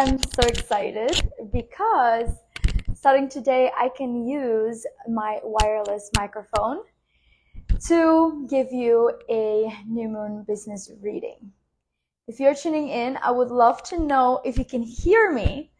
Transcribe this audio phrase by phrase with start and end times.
[0.00, 2.30] I'm so excited because
[2.94, 6.84] starting today, I can use my wireless microphone
[7.86, 11.52] to give you a new moon business reading.
[12.28, 15.70] If you're tuning in, I would love to know if you can hear me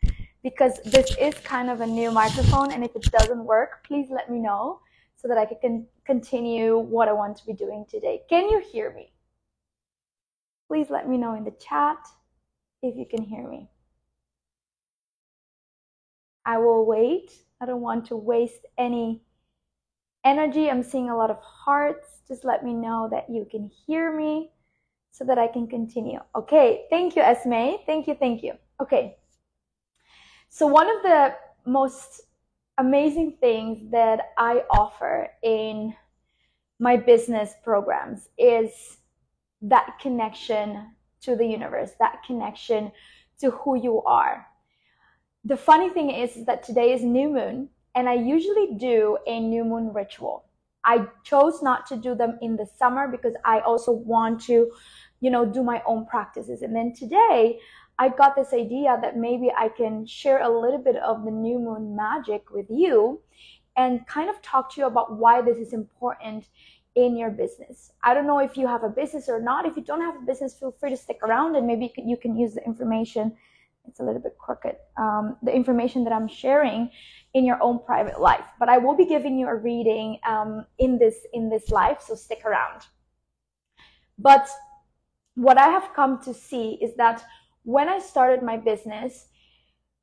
[0.43, 4.30] because this is kind of a new microphone and if it doesn't work, please let
[4.30, 4.80] me know
[5.16, 8.21] so that I can continue what I want to be doing today.
[8.29, 9.14] Can you hear me?
[10.68, 11.96] Please let me know in the chat
[12.82, 13.71] if you can hear me.
[16.50, 17.31] I will wait.
[17.61, 19.22] I don't want to waste any
[20.25, 20.68] energy.
[20.68, 22.23] I'm seeing a lot of hearts.
[22.26, 24.50] Just let me know that you can hear me
[25.13, 26.18] so that I can continue.
[26.35, 27.85] Okay, thank you, Esme.
[27.86, 28.54] Thank you, thank you.
[28.82, 29.17] Okay.
[30.49, 31.36] So, one of the
[31.67, 32.23] most
[32.78, 35.95] amazing things that I offer in
[36.81, 38.98] my business programs is
[39.62, 42.91] that connection to the universe, that connection
[43.39, 44.50] to who you are
[45.44, 49.41] the funny thing is, is that today is new moon and I usually do a
[49.41, 50.45] new moon ritual.
[50.84, 54.70] I chose not to do them in the summer because I also want to,
[55.20, 56.62] you know, do my own practices.
[56.62, 57.59] And then today
[57.98, 61.59] I got this idea that maybe I can share a little bit of the new
[61.59, 63.20] moon magic with you
[63.77, 66.47] and kind of talk to you about why this is important
[66.95, 67.93] in your business.
[68.03, 69.67] I don't know if you have a business or not.
[69.67, 72.37] If you don't have a business, feel free to stick around and maybe you can
[72.37, 73.37] use the information
[73.91, 76.91] it's a little bit crooked, um, the information that I'm sharing
[77.35, 78.47] in your own private life.
[78.59, 82.15] But I will be giving you a reading um, in this in this life, so
[82.15, 82.87] stick around.
[84.19, 84.49] But
[85.35, 87.25] what I have come to see is that
[87.65, 89.27] when I started my business,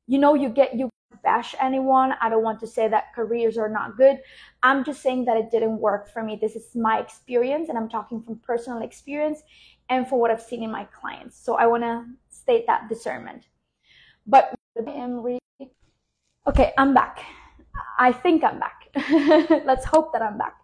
[0.06, 0.90] you know, you get you
[1.22, 2.14] bash anyone.
[2.20, 4.18] I don't want to say that careers are not good.
[4.62, 6.38] I'm just saying that it didn't work for me.
[6.40, 9.42] This is my experience, and I'm talking from personal experience
[9.88, 11.38] and for what I've seen in my clients.
[11.38, 13.47] So I want to state that discernment.
[14.28, 14.54] But
[14.86, 15.40] I am really
[16.46, 16.74] okay.
[16.76, 17.24] I'm back.
[17.98, 18.88] I think I'm back.
[19.64, 20.54] Let's hope that I'm back.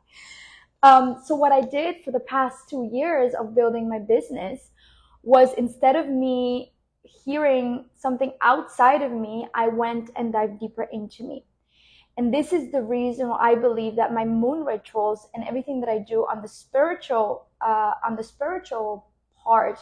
[0.82, 4.70] Um, so what I did for the past two years of building my business
[5.22, 11.24] was instead of me hearing something outside of me, I went and dived deeper into
[11.24, 11.46] me.
[12.18, 15.89] And this is the reason why I believe that my moon rituals and everything that
[15.89, 19.06] I do on the spiritual, uh, on the spiritual
[19.42, 19.80] part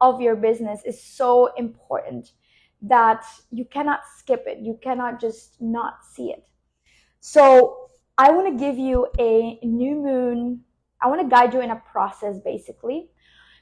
[0.00, 2.32] of your business is so important
[2.82, 4.58] that you cannot skip it.
[4.58, 6.48] You cannot just not see it.
[7.20, 10.60] So I want to give you a new moon.
[11.00, 13.10] I want to guide you in a process basically.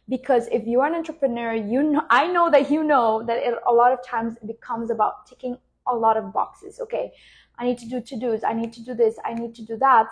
[0.09, 3.55] Because if you are an entrepreneur, you know, I know that you know that it,
[3.67, 5.57] a lot of times it becomes about ticking
[5.89, 6.79] a lot of boxes.
[6.81, 7.13] Okay.
[7.59, 8.45] I need to do to dos.
[8.45, 9.17] I need to do this.
[9.25, 10.09] I need to do that.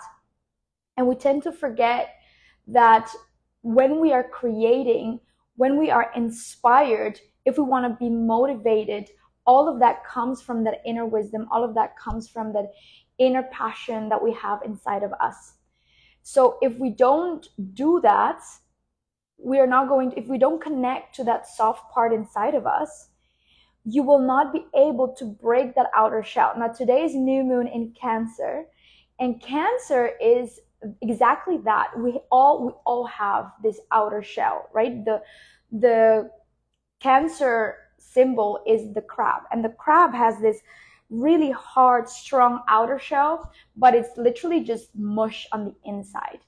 [0.97, 2.15] And we tend to forget
[2.67, 3.09] that
[3.61, 5.19] when we are creating,
[5.55, 9.09] when we are inspired, if we want to be motivated,
[9.45, 11.47] all of that comes from that inner wisdom.
[11.51, 12.71] All of that comes from that
[13.17, 15.53] inner passion that we have inside of us.
[16.23, 18.41] So if we don't do that,
[19.37, 22.65] we are not going to, if we don't connect to that soft part inside of
[22.65, 23.09] us,
[23.85, 26.53] you will not be able to break that outer shell.
[26.57, 28.65] Now, today is new moon in Cancer,
[29.19, 30.59] and Cancer is
[31.01, 31.91] exactly that.
[31.97, 35.05] We all we all have this outer shell, right?
[35.05, 35.21] The
[35.71, 36.31] the
[36.99, 40.59] cancer symbol is the crab and the crab has this
[41.09, 46.39] really hard strong outer shell but it's literally just mush on the inside.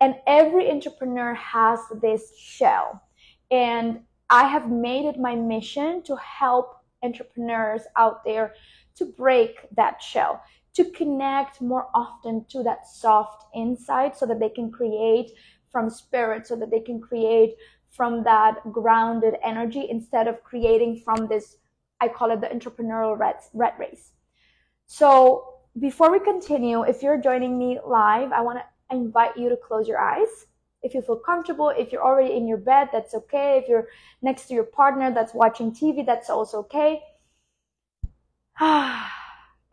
[0.00, 3.02] And every entrepreneur has this shell.
[3.50, 8.54] And i have made it my mission to help entrepreneurs out there
[8.96, 10.42] to break that shell
[10.74, 15.30] to connect more often to that soft inside so that they can create
[15.70, 17.54] from spirit so that they can create
[17.96, 21.56] from that grounded energy instead of creating from this,
[22.00, 24.12] I call it the entrepreneurial red, rat race.
[24.86, 29.56] So before we continue, if you're joining me live, I want to invite you to
[29.56, 30.46] close your eyes.
[30.82, 33.58] If you feel comfortable, if you're already in your bed, that's okay.
[33.62, 33.88] If you're
[34.22, 37.02] next to your partner that's watching TV, that's also okay.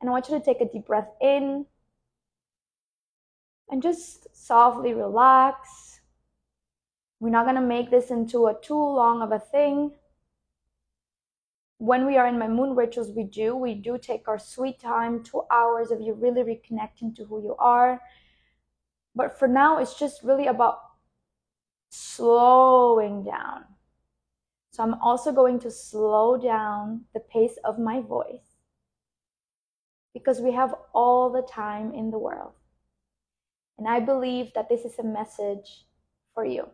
[0.04, 1.66] And I want you to take a deep breath in
[3.70, 5.93] and just softly relax
[7.24, 9.94] we're not going to make this into a too long of a thing.
[11.78, 13.56] When we are in my moon rituals, we do.
[13.56, 17.56] We do take our sweet time, two hours of you really reconnecting to who you
[17.58, 18.02] are.
[19.16, 20.80] But for now, it's just really about
[21.92, 23.64] slowing down.
[24.72, 28.58] So I'm also going to slow down the pace of my voice
[30.14, 32.52] because we have all the time in the world.
[33.78, 35.86] And I believe that this is a message
[36.34, 36.68] for you.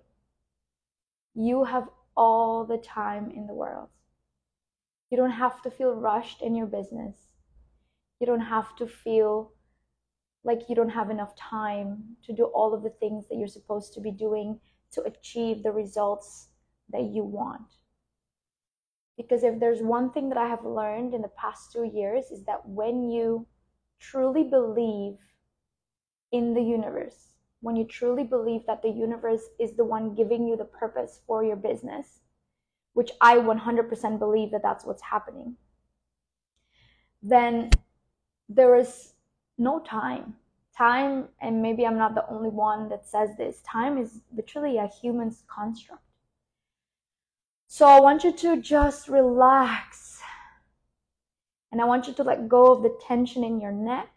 [1.42, 1.88] You have
[2.18, 3.88] all the time in the world.
[5.10, 7.16] You don't have to feel rushed in your business.
[8.20, 9.54] You don't have to feel
[10.44, 13.94] like you don't have enough time to do all of the things that you're supposed
[13.94, 14.60] to be doing
[14.92, 16.50] to achieve the results
[16.90, 17.72] that you want.
[19.16, 22.44] Because if there's one thing that I have learned in the past two years is
[22.48, 23.48] that when you
[24.02, 25.16] truly believe
[26.34, 27.29] in the universe,
[27.62, 31.44] when you truly believe that the universe is the one giving you the purpose for
[31.44, 32.20] your business,
[32.94, 35.56] which I 100% believe that that's what's happening,
[37.22, 37.72] then
[38.48, 39.14] there is
[39.58, 40.36] no time.
[40.78, 44.88] Time, and maybe I'm not the only one that says this, time is literally a
[44.88, 46.04] human's construct.
[47.68, 50.22] So I want you to just relax.
[51.72, 54.10] And I want you to let go of the tension in your neck.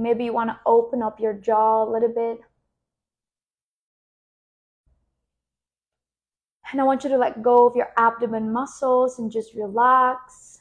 [0.00, 2.40] Maybe you want to open up your jaw a little bit.
[6.72, 10.60] And I want you to let go of your abdomen muscles and just relax.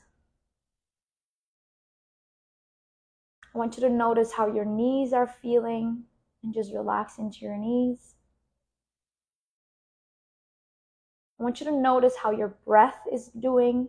[3.53, 6.03] I want you to notice how your knees are feeling
[6.43, 8.15] and just relax into your knees.
[11.39, 13.87] I want you to notice how your breath is doing.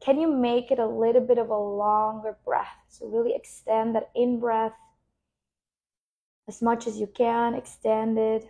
[0.00, 2.76] Can you make it a little bit of a longer breath?
[2.88, 4.72] So, really extend that in breath
[6.48, 7.54] as much as you can.
[7.54, 8.48] Extend it.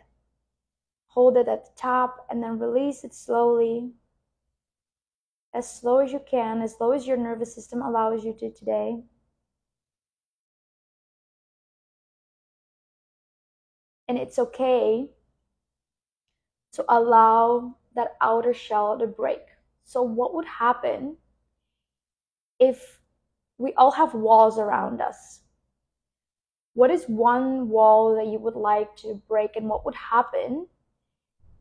[1.09, 3.91] Hold it at the top and then release it slowly.
[5.53, 9.03] As slow as you can, as slow as your nervous system allows you to today.
[14.09, 15.11] And it's okay
[16.73, 19.43] to allow that outer shell to break.
[19.85, 21.17] So, what would happen
[22.59, 23.01] if
[23.59, 25.41] we all have walls around us?
[26.75, 30.67] What is one wall that you would like to break, and what would happen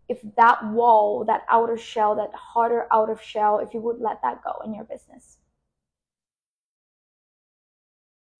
[0.09, 4.43] if that wall, that outer shell, that harder outer shell, if you would let that
[4.43, 5.37] go in your business?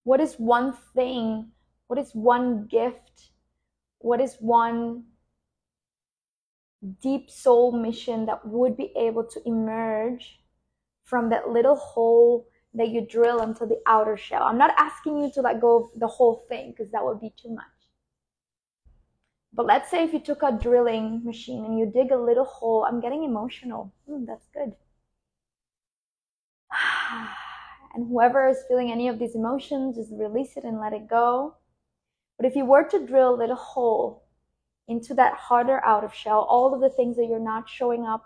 [0.04, 1.52] What is one thing?
[1.88, 3.30] What is one gift
[4.04, 5.06] what is one
[7.02, 10.43] deep soul mission that would be able to emerge
[11.04, 14.44] from that little hole that you drill into the outer shell.
[14.44, 17.34] I'm not asking you to let go of the whole thing because that would be
[17.42, 17.66] too much.
[19.54, 22.86] But let's say if you took a drilling machine and you dig a little hole,
[22.86, 23.94] I'm getting emotional.
[24.10, 24.74] Mm, that's good.
[27.96, 31.58] And whoever is feeling any of these emotions, just release it and let it go.
[32.38, 34.24] But if you were to drill a little hole
[34.88, 38.26] into that harder outer shell, all of the things that you're not showing up,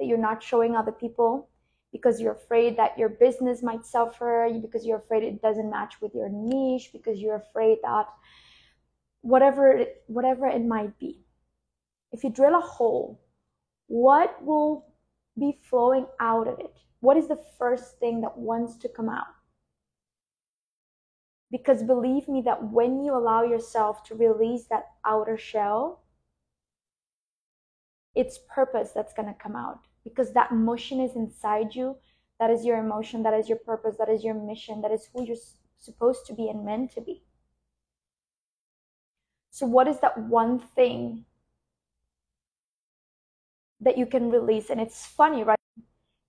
[0.00, 1.48] that you're not showing other people,
[1.92, 6.14] because you're afraid that your business might suffer, because you're afraid it doesn't match with
[6.14, 8.06] your niche, because you're afraid that
[9.22, 11.20] whatever it, whatever it might be.
[12.12, 13.20] If you drill a hole,
[13.86, 14.86] what will
[15.38, 16.74] be flowing out of it?
[17.00, 19.26] What is the first thing that wants to come out?
[21.50, 26.02] Because believe me that when you allow yourself to release that outer shell,
[28.14, 31.96] it's purpose that's going to come out because that motion is inside you.
[32.38, 35.24] That is your emotion, that is your purpose, that is your mission, that is who
[35.24, 35.44] you're
[35.80, 37.22] supposed to be and meant to be.
[39.50, 41.24] So, what is that one thing
[43.80, 44.70] that you can release?
[44.70, 45.58] And it's funny, right?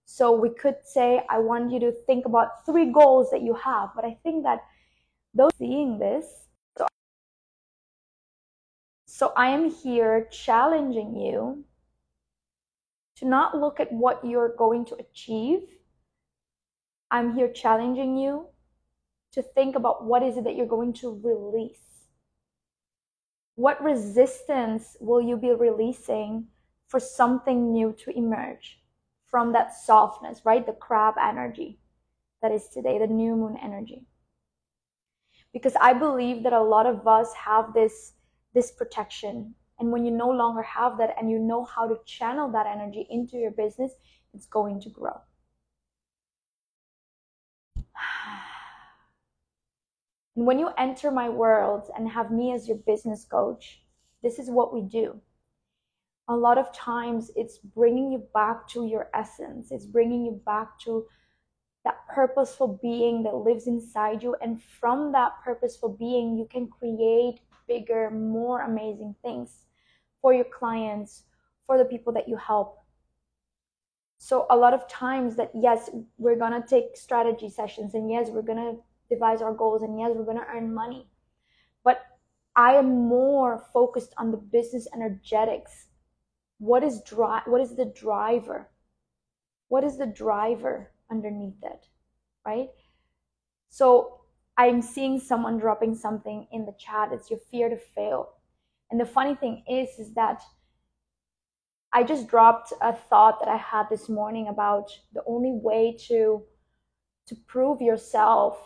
[0.06, 3.90] So, we could say, I want you to think about three goals that you have,
[3.96, 4.64] but I think that
[5.36, 6.26] those seeing this,
[9.06, 11.66] so, I am here challenging you
[13.18, 15.62] to not look at what you're going to achieve.
[17.10, 18.48] I'm here challenging you
[19.34, 21.80] to think about what is it that you're going to release.
[23.56, 26.48] What resistance will you be releasing
[26.88, 28.80] for something new to emerge
[29.26, 30.66] from that softness, right?
[30.66, 31.80] The crab energy
[32.42, 34.06] that is today, the new moon energy
[35.58, 38.14] because I believe that a lot of us have this
[38.54, 42.52] this protection and when you no longer have that and you know how to channel
[42.52, 43.94] that energy into your business
[44.34, 45.20] it's going to grow.
[50.36, 53.82] And when you enter my world and have me as your business coach
[54.24, 55.20] this is what we do.
[56.28, 59.72] A lot of times it's bringing you back to your essence.
[59.72, 61.06] It's bringing you back to
[61.86, 64.36] that purposeful being that lives inside you.
[64.42, 69.67] And from that purposeful being, you can create bigger, more amazing things
[70.22, 71.24] for your clients,
[71.66, 72.84] for the people that you help.
[74.18, 78.42] So, a lot of times, that yes, we're gonna take strategy sessions, and yes, we're
[78.42, 78.78] gonna
[79.10, 81.08] devise our goals, and yes, we're gonna earn money.
[81.84, 82.06] But
[82.56, 85.90] I am more focused on the business energetics.
[86.60, 88.70] What is dri- What is the driver?
[89.68, 91.88] What is the driver underneath it,
[92.46, 92.70] right?
[93.70, 94.22] So
[94.58, 97.12] I'm seeing someone dropping something in the chat.
[97.12, 98.37] It's your fear to fail.
[98.90, 100.42] And the funny thing is, is that
[101.94, 106.44] I just dropped a thought that I had this morning about the only way to
[107.28, 108.58] to prove yourself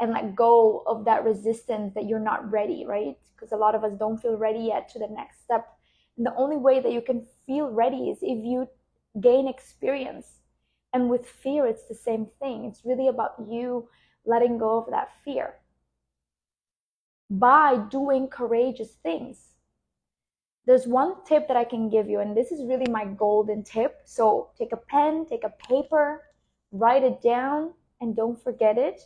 [0.00, 3.16] and let go of that resistance that you're not ready, right?
[3.34, 5.68] Because a lot of us don't feel ready yet to the next step.
[6.16, 8.66] And the only way that you can feel ready is if you
[9.20, 10.40] gain experience.
[10.92, 12.64] And with fear, it's the same thing.
[12.64, 13.88] It's really about you
[14.24, 15.59] letting go of that fear
[17.30, 19.54] by doing courageous things.
[20.66, 24.02] There's one tip that I can give you, and this is really my golden tip.
[24.04, 26.22] So take a pen, take a paper,
[26.72, 29.00] write it down, and don't forget it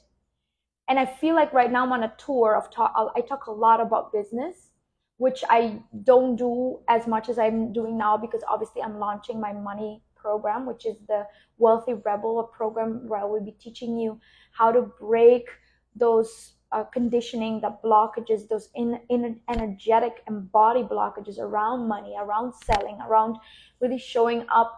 [0.89, 2.93] and I feel like right now I'm on a tour of talk.
[2.97, 4.71] Uh, I talk a lot about business,
[5.17, 9.53] which I don't do as much as I'm doing now because obviously I'm launching my
[9.53, 11.27] money program, which is the
[11.59, 14.21] Wealthy Rebel, a program where I will be teaching you
[14.53, 15.49] how to break
[15.97, 22.53] those uh, conditioning, the blockages, those in, in energetic and body blockages around money, around
[22.53, 23.37] selling, around
[23.81, 24.77] really showing up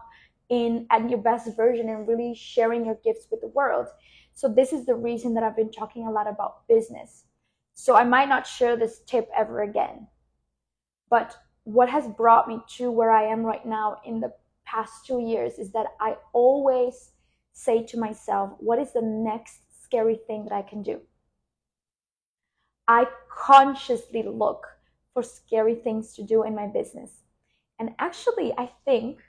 [0.49, 3.87] in at your best version and really sharing your gifts with the world.
[4.33, 7.23] So this is the reason that I've been talking a lot about business.
[7.73, 10.07] So I might not share this tip ever again.
[11.09, 14.33] But what has brought me to where I am right now in the
[14.65, 17.11] past two years is that I always
[17.53, 21.01] say to myself, what is the next scary thing that I can do?
[22.87, 24.65] I consciously look
[25.13, 27.11] for scary things to do in my business.
[27.79, 29.19] And actually, I think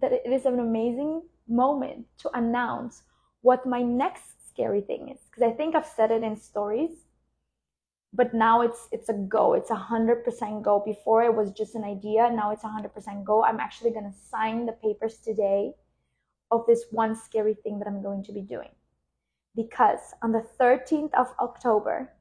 [0.00, 3.02] that it is an amazing moment to announce
[3.42, 7.06] what my next scary thing is because I think I've said it in stories,
[8.12, 9.54] but now it's it's a go.
[9.54, 10.82] It's a hundred percent go.
[10.84, 12.30] Before it was just an idea.
[12.30, 13.44] Now it's a hundred percent go.
[13.44, 15.72] I'm actually gonna sign the papers today
[16.50, 18.68] of this one scary thing that I'm going to be doing.
[19.56, 22.12] Because on the 13th of October,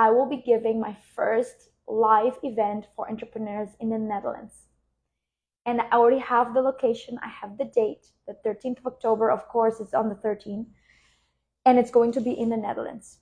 [0.00, 4.54] I will be giving my first live event for entrepreneurs in the Netherlands.
[5.66, 9.46] And I already have the location, I have the date, the 13th of October, of
[9.48, 10.64] course, it's on the 13th
[11.66, 13.18] and it's going to be in the Netherlands.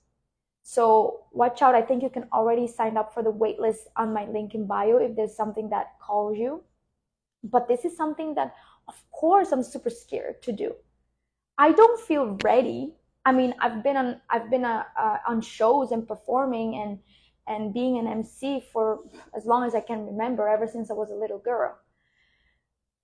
[0.63, 1.75] So watch out.
[1.75, 4.99] I think you can already sign up for the waitlist on my link in bio
[4.99, 6.63] if there's something that calls you.
[7.43, 8.55] But this is something that,
[8.87, 10.75] of course, I'm super scared to do.
[11.57, 12.93] I don't feel ready.
[13.29, 16.97] I mean, I've been on I've been uh, uh, on shows and performing and
[17.47, 19.01] and being an MC for
[19.37, 21.77] as long as I can remember, ever since I was a little girl.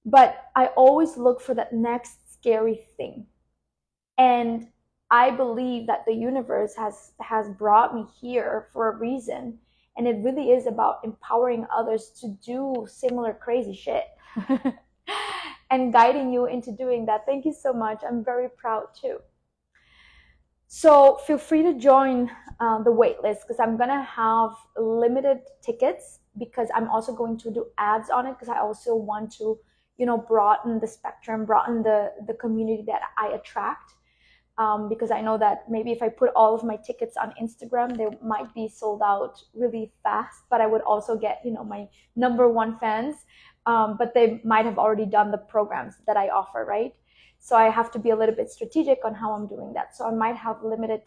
[0.03, 3.27] But I always look for that next scary thing.
[4.17, 4.67] And
[5.11, 9.59] I believe that the universe has has brought me here for a reason
[9.95, 14.05] and it really is about empowering others to do similar crazy shit
[15.69, 17.27] and guiding you into doing that.
[17.27, 18.01] Thank you so much.
[18.03, 19.19] I'm very proud too.
[20.77, 22.29] So feel free to join
[22.59, 27.67] uh, the waitlist because I'm gonna have limited tickets because I'm also going to do
[27.77, 29.57] ads on it because I also want to,
[29.97, 33.93] you know, broaden the spectrum, broaden the the community that I attract
[34.57, 37.95] um, because I know that maybe if I put all of my tickets on Instagram,
[37.95, 40.43] they might be sold out really fast.
[40.49, 43.15] But I would also get, you know, my number one fans,
[43.65, 46.93] um, but they might have already done the programs that I offer, right?
[47.45, 49.95] So I have to be a little bit strategic on how I'm doing that.
[49.95, 51.01] So I might have limited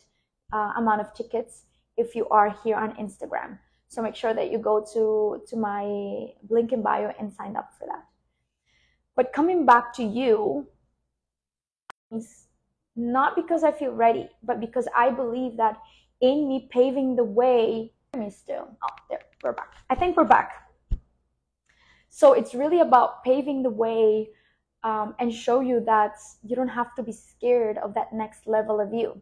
[0.53, 1.65] uh, amount of tickets
[1.97, 3.59] if you are here on Instagram.
[3.89, 5.83] So make sure that you go to to my
[6.49, 8.05] link in bio and sign up for that.
[9.17, 10.69] But coming back to you
[12.13, 12.47] is
[12.95, 15.77] not because I feel ready, but because I believe that
[16.21, 18.69] in me paving the way, me still.
[18.81, 19.73] Oh, there, we're back.
[19.91, 20.53] I think we're back.
[22.11, 24.31] So it's really about paving the way
[24.85, 28.81] um, and show you that you don't have to be scared of that next level
[28.81, 29.21] of you.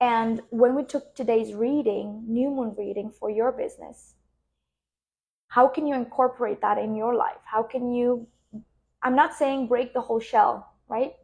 [0.00, 4.14] And when we took today's reading, new moon reading for your business,
[5.48, 7.42] how can you incorporate that in your life?
[7.44, 8.26] How can you,
[9.02, 11.14] I'm not saying break the whole shell, right?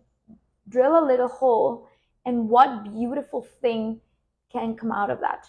[0.69, 1.89] drill a little hole,
[2.25, 4.01] and what beautiful thing
[4.53, 5.47] can come out of that.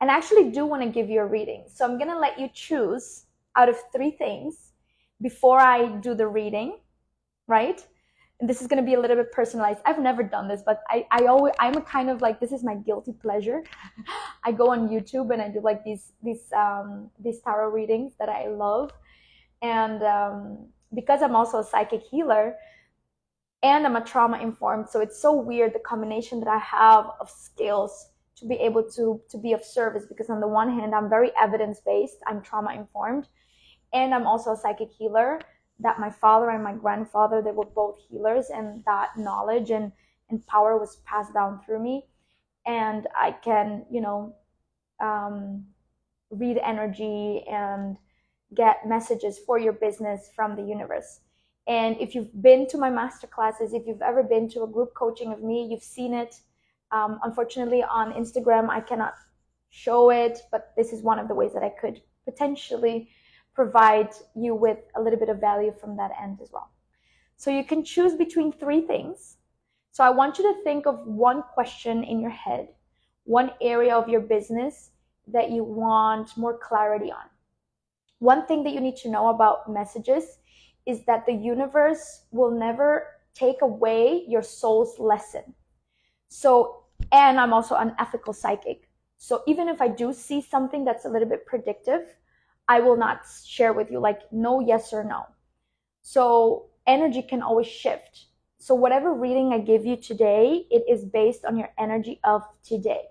[0.00, 1.64] And I actually do want to give you a reading.
[1.68, 4.72] So I'm going to let you choose out of three things
[5.22, 6.78] before I do the reading,
[7.46, 7.84] right?
[8.40, 9.80] And this is going to be a little bit personalized.
[9.86, 12.64] I've never done this, but I, I always, I'm a kind of like, this is
[12.64, 13.62] my guilty pleasure.
[14.44, 18.28] I go on YouTube and I do like these, these, um, these tarot readings that
[18.28, 18.90] I love.
[19.62, 22.56] And, um, because I'm also a psychic healer,
[23.64, 24.88] and I'm a trauma informed.
[24.90, 29.20] So it's so weird the combination that I have of skills to be able to
[29.30, 32.74] to be of service because on the one hand I'm very evidence based, I'm trauma
[32.74, 33.26] informed,
[33.92, 35.40] and I'm also a psychic healer.
[35.80, 39.92] That my father and my grandfather they were both healers and that knowledge and
[40.30, 42.06] and power was passed down through me.
[42.66, 44.34] And i can you know
[45.00, 45.66] um,
[46.30, 47.96] read energy and
[48.54, 51.20] get messages for your business from the universe.
[51.66, 54.94] And if you've been to my master classes if you've ever been to a group
[54.94, 56.34] coaching of me you've seen it.
[56.92, 59.14] Um, unfortunately on instagram i cannot
[59.70, 63.08] show it but this is one of the ways that i could potentially
[63.54, 66.70] provide you with a little bit of value from that end as well.
[67.36, 69.36] So you can choose between three things.
[69.92, 72.68] So I want you to think of one question in your head,
[73.24, 74.90] one area of your business
[75.28, 77.24] that you want more clarity on.
[78.18, 80.38] One thing that you need to know about messages
[80.86, 85.54] is that the universe will never take away your soul's lesson.
[86.28, 88.88] So, and I'm also an ethical psychic.
[89.16, 92.14] So even if I do see something that's a little bit predictive,
[92.68, 95.26] I will not share with you like no, yes, or no.
[96.02, 98.26] So energy can always shift.
[98.58, 103.02] So whatever reading I give you today, it is based on your energy of today.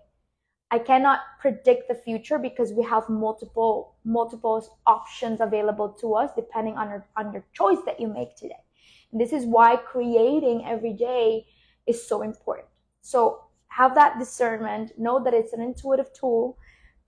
[0.72, 6.75] I cannot predict the future because we have multiple multiple options available to us depending
[6.77, 8.63] on your on your choice that you make today.
[9.12, 11.45] And this is why creating every day
[11.86, 12.67] is so important.
[13.01, 16.57] So have that discernment, know that it's an intuitive tool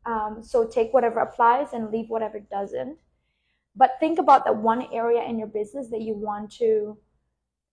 [0.05, 2.97] um, so take whatever applies and leave whatever doesn't.
[3.75, 6.97] But think about that one area in your business that you want to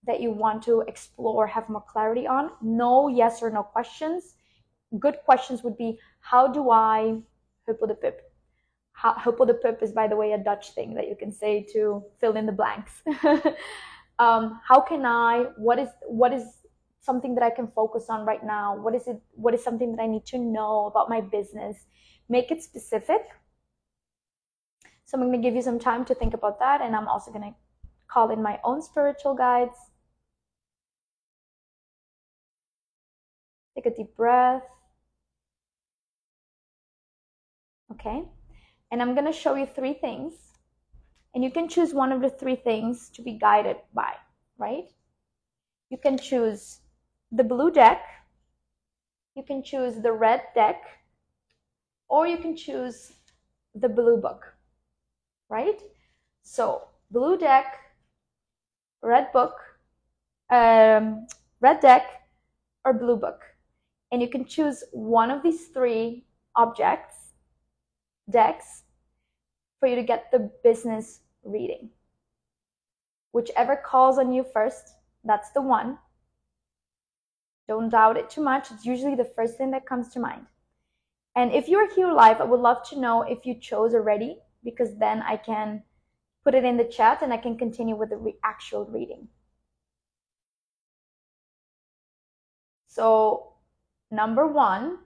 [0.05, 2.51] that you want to explore, have more clarity on.
[2.61, 4.35] No yes or no questions.
[4.99, 7.21] Good questions would be how do I
[7.67, 8.21] huppel de pip?
[8.97, 12.03] Huppel de pip is, by the way, a Dutch thing that you can say to
[12.19, 13.01] fill in the blanks.
[14.19, 15.45] um, how can I?
[15.57, 16.43] What is what is
[16.99, 18.75] something that I can focus on right now?
[18.75, 19.21] What is it?
[19.35, 21.85] What is something that I need to know about my business?
[22.29, 23.21] Make it specific.
[25.05, 26.81] So I'm going to give you some time to think about that.
[26.81, 27.55] And I'm also going to
[28.07, 29.77] call in my own spiritual guides.
[33.75, 34.63] Take a deep breath.
[37.91, 38.23] Okay.
[38.91, 40.33] And I'm going to show you three things.
[41.35, 44.13] And you can choose one of the three things to be guided by,
[44.57, 44.85] right?
[45.89, 46.79] You can choose
[47.31, 48.01] the blue deck.
[49.35, 50.83] You can choose the red deck
[52.13, 53.13] or you can choose
[53.73, 54.53] the blue book,
[55.49, 55.81] right?
[56.43, 57.65] So blue deck,
[59.01, 59.55] red book,
[60.51, 61.25] um,
[61.59, 62.03] red deck,
[62.85, 63.41] or blue book.
[64.11, 66.23] And you can choose one of these three
[66.55, 67.15] objects,
[68.29, 68.83] decks,
[69.79, 71.89] for you to get the business reading.
[73.31, 75.97] Whichever calls on you first, that's the one.
[77.67, 78.69] Don't doubt it too much.
[78.69, 80.45] It's usually the first thing that comes to mind.
[81.35, 84.97] And if you're here live, I would love to know if you chose already, because
[84.97, 85.83] then I can
[86.43, 89.27] put it in the chat and I can continue with the re- actual reading.
[92.87, 93.53] So,
[94.11, 94.99] number one,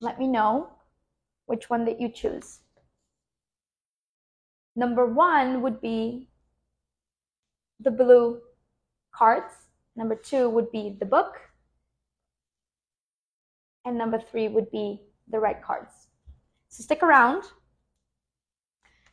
[0.00, 0.68] let me know
[1.46, 2.60] which one that you choose.
[4.76, 6.28] Number one would be
[7.80, 8.40] the blue
[9.12, 9.54] cards.
[9.96, 11.36] Number two would be the book
[13.84, 16.08] and number three would be the red cards.
[16.68, 17.44] So stick around.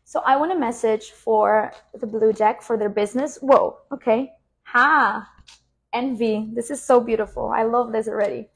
[0.04, 3.38] So I want a message for the blue deck for their business.
[3.42, 4.32] Whoa, okay.
[4.64, 5.28] Ha,
[5.94, 6.50] envy.
[6.54, 7.52] This is so beautiful.
[7.56, 8.50] I love this already.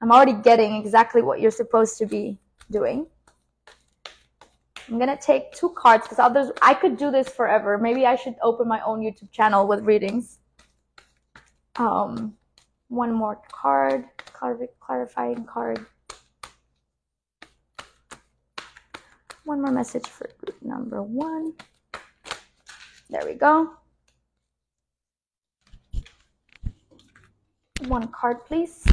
[0.00, 2.38] I'm already getting exactly what you're supposed to be
[2.70, 3.06] doing.
[4.88, 7.78] I'm gonna take two cards because others I could do this forever.
[7.78, 10.38] Maybe I should open my own YouTube channel with readings.
[11.76, 12.36] Um,
[12.94, 15.84] one more card clarifying card.
[19.44, 21.54] One more message for group number one.
[23.10, 23.70] There we go.
[27.88, 28.84] One card, please.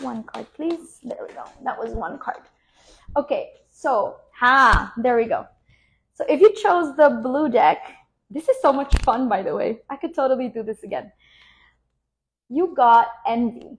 [0.00, 0.98] One card, please.
[1.02, 1.44] There we go.
[1.64, 2.42] That was one card.
[3.16, 5.46] Okay, so, ha, there we go.
[6.14, 7.78] So if you chose the blue deck,
[8.32, 9.80] this is so much fun, by the way.
[9.90, 11.12] I could totally do this again
[12.52, 13.78] you got envy.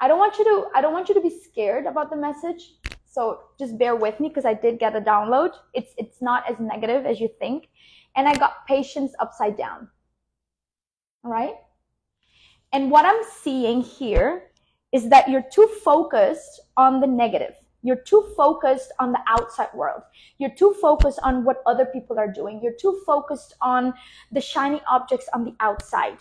[0.00, 2.74] I don't want you to I don't want you to be scared about the message.
[3.06, 5.52] So just bear with me because I did get a download.
[5.72, 7.68] It's it's not as negative as you think.
[8.14, 9.88] And I got patience upside down.
[11.24, 11.54] All right?
[12.72, 14.50] And what I'm seeing here
[14.92, 17.54] is that you're too focused on the negative.
[17.82, 20.02] You're too focused on the outside world.
[20.38, 22.60] You're too focused on what other people are doing.
[22.62, 23.92] You're too focused on
[24.30, 26.18] the shiny objects on the outside.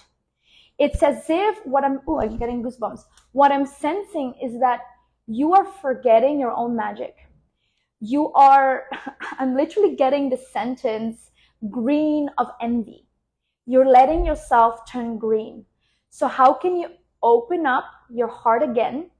[0.80, 3.02] It's as if what I'm, oh, I'm getting goosebumps.
[3.34, 4.82] What I'm sensing is that
[5.28, 7.15] you are forgetting your own magic.
[8.00, 8.86] you are,
[9.39, 11.30] I'm literally getting the sentence
[11.69, 13.08] green of envy.
[13.67, 15.65] You're letting yourself turn green.
[16.10, 16.89] So how can you
[17.21, 19.11] open up your heart again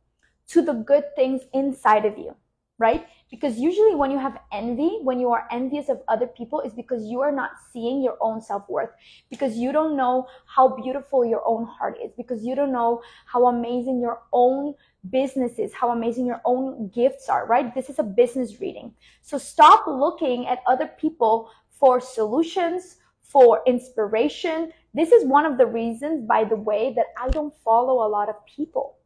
[0.52, 2.36] to the good things inside of you,
[2.78, 3.08] right?
[3.30, 7.06] Because usually when you have envy, when you are envious of other people, is because
[7.06, 8.90] you are not seeing your own self-worth,
[9.30, 13.48] because you don't know how beautiful your own heart is, because you don't know how
[13.48, 14.74] amazing your own
[15.10, 17.74] business is, how amazing your own gifts are, right?
[17.74, 18.94] This is a business reading.
[19.22, 24.74] So stop looking at other people for solutions, for inspiration.
[24.94, 28.28] This is one of the reasons, by the way, that I don't follow a lot
[28.28, 28.98] of people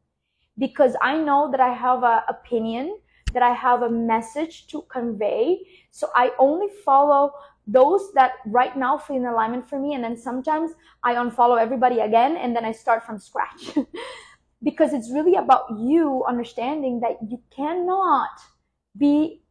[0.58, 2.98] because I know that I have an opinion,
[3.34, 5.60] that I have a message to convey.
[5.92, 7.34] So I only follow
[7.68, 9.94] those that right now feel in alignment for me.
[9.96, 10.72] And then sometimes
[11.04, 13.78] I unfollow everybody again and then I start from scratch.
[14.64, 18.30] because it's really about you understanding that you cannot
[18.98, 19.42] be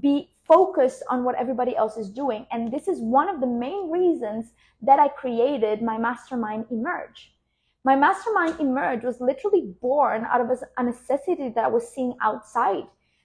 [0.00, 2.46] be focused on what everybody else is doing.
[2.50, 7.33] And this is one of the main reasons that I created my mastermind Emerge
[7.84, 12.84] my mastermind emerge was literally born out of a necessity that I was seeing outside.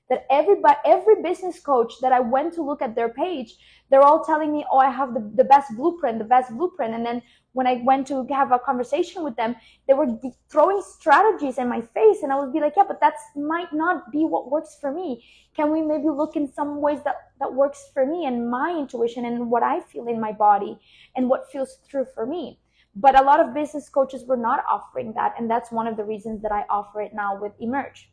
[0.10, 3.56] That everybody, every business coach that I went to look at their page,
[3.90, 7.06] they're all telling me, "Oh, I have the, the best blueprint, the best blueprint." And
[7.06, 7.22] then
[7.54, 9.56] when I went to have a conversation with them,
[9.88, 10.08] they were
[10.50, 14.12] throwing strategies in my face, and I would be like, "Yeah, but that might not
[14.12, 15.24] be what works for me.
[15.56, 19.26] Can we maybe look in some ways that that works for me and my intuition
[19.26, 20.80] and what I feel in my body
[21.16, 22.60] and what feels true for me?"
[22.96, 25.36] But a lot of business coaches were not offering that.
[25.38, 28.12] And that's one of the reasons that I offer it now with Emerge.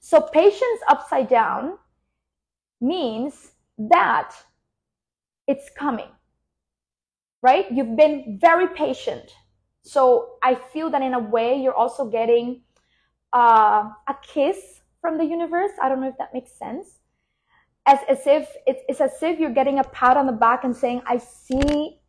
[0.00, 1.76] So patience upside down
[2.80, 4.34] means that
[5.46, 6.08] it's coming,
[7.42, 7.70] right?
[7.70, 9.34] You've been very patient.
[9.82, 12.62] So I feel that in a way you're also getting
[13.32, 15.72] uh, a kiss from the universe.
[15.82, 16.98] I don't know if that makes sense.
[17.86, 20.76] As, as if it's, it's as if you're getting a pat on the back and
[20.76, 21.99] saying, I see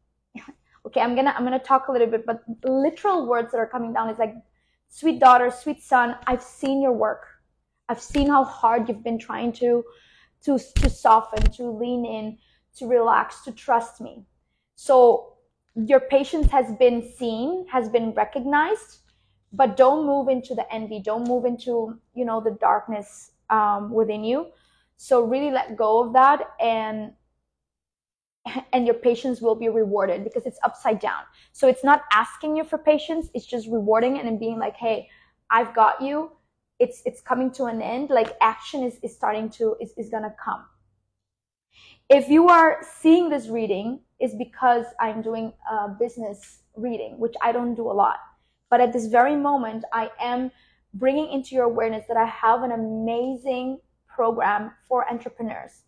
[0.85, 3.93] okay i'm gonna i'm gonna talk a little bit but literal words that are coming
[3.93, 4.35] down is like
[4.89, 7.27] sweet daughter sweet son i've seen your work.
[7.91, 9.83] I've seen how hard you've been trying to
[10.45, 12.37] to to soften to lean in
[12.77, 14.23] to relax to trust me.
[14.75, 15.33] So
[15.75, 18.99] your patience has been seen has been recognized
[19.51, 21.01] but don't move into the envy.
[21.01, 24.47] Don't move into you know the darkness um, within you.
[24.95, 27.11] So really let go of that and
[28.73, 31.23] and your patience will be rewarded because it's upside down.
[31.51, 35.09] So it's not asking you for patience, it's just rewarding and being like, hey,
[35.49, 36.31] I've got you.
[36.79, 38.09] It's it's coming to an end.
[38.09, 40.65] Like action is, is starting to is, is gonna come.
[42.09, 47.51] If you are seeing this reading, is because I'm doing a business reading, which I
[47.51, 48.17] don't do a lot.
[48.69, 50.51] But at this very moment, I am
[50.93, 55.83] bringing into your awareness that I have an amazing program for entrepreneurs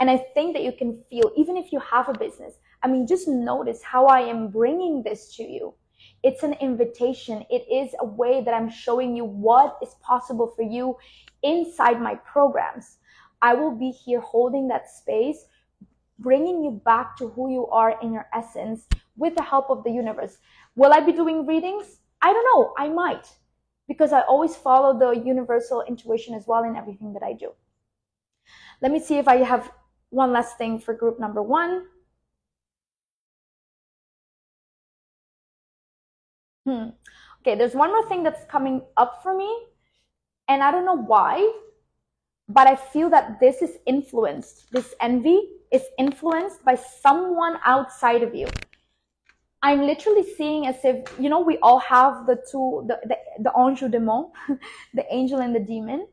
[0.00, 3.06] and I think that you can feel, even if you have a business, I mean,
[3.06, 5.74] just notice how I am bringing this to you.
[6.22, 7.44] It's an invitation.
[7.50, 10.96] It is a way that I'm showing you what is possible for you
[11.42, 12.98] inside my programs.
[13.42, 15.44] I will be here holding that space,
[16.18, 18.86] bringing you back to who you are in your essence
[19.16, 20.38] with the help of the universe.
[20.76, 21.98] Will I be doing readings?
[22.22, 22.74] I don't know.
[22.76, 23.26] I might
[23.86, 27.52] because I always follow the universal intuition as well in everything that I do.
[28.80, 29.70] Let me see if I have
[30.10, 31.86] one last thing for group number one.
[36.66, 36.90] Hmm.
[37.40, 39.50] Okay, there's one more thing that's coming up for me,
[40.48, 41.50] and I don't know why,
[42.48, 45.40] but I feel that this is influenced, this envy
[45.72, 48.48] is influenced by someone outside of you.
[49.62, 53.52] I'm literally seeing as if, you know, we all have the two, the, the, the
[53.58, 54.30] ange ou démon,
[54.94, 56.06] the angel and the demon.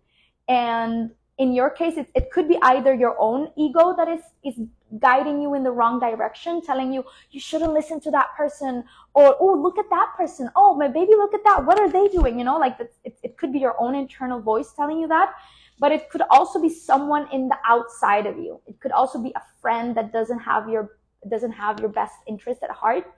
[0.48, 4.56] And in your case, it, it could be either your own ego that is, is
[5.00, 9.36] guiding you in the wrong direction, telling you, you shouldn't listen to that person, or,
[9.40, 10.50] oh, look at that person.
[10.56, 11.66] Oh, my baby, look at that.
[11.66, 12.40] What are they doing?
[12.40, 15.34] You know, like it, it could be your own internal voice telling you that,
[15.78, 18.62] but it could also be someone in the outside of you.
[18.68, 20.98] It could also be a friend that doesn't have your,
[21.30, 23.14] doesn't have your best interest at heart.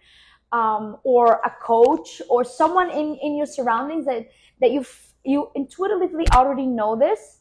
[0.53, 4.29] Um, or a coach or someone in, in your surroundings that,
[4.61, 4.85] that you,
[5.25, 7.36] you intuitively already know this,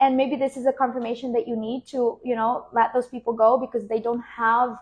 [0.00, 3.32] and maybe this is a confirmation that you need to you know let those people
[3.32, 4.76] go because they don't have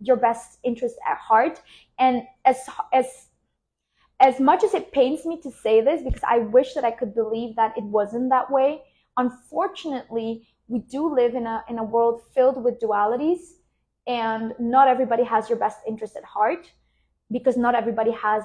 [0.00, 1.60] your best interest at heart.
[1.98, 2.58] And as
[2.92, 3.26] as
[4.20, 7.14] as much as it pains me to say this because i wish that i could
[7.14, 8.82] believe that it wasn't that way
[9.16, 13.38] unfortunately we do live in a in a world filled with dualities
[14.06, 16.70] and not everybody has your best interest at heart
[17.30, 18.44] because not everybody has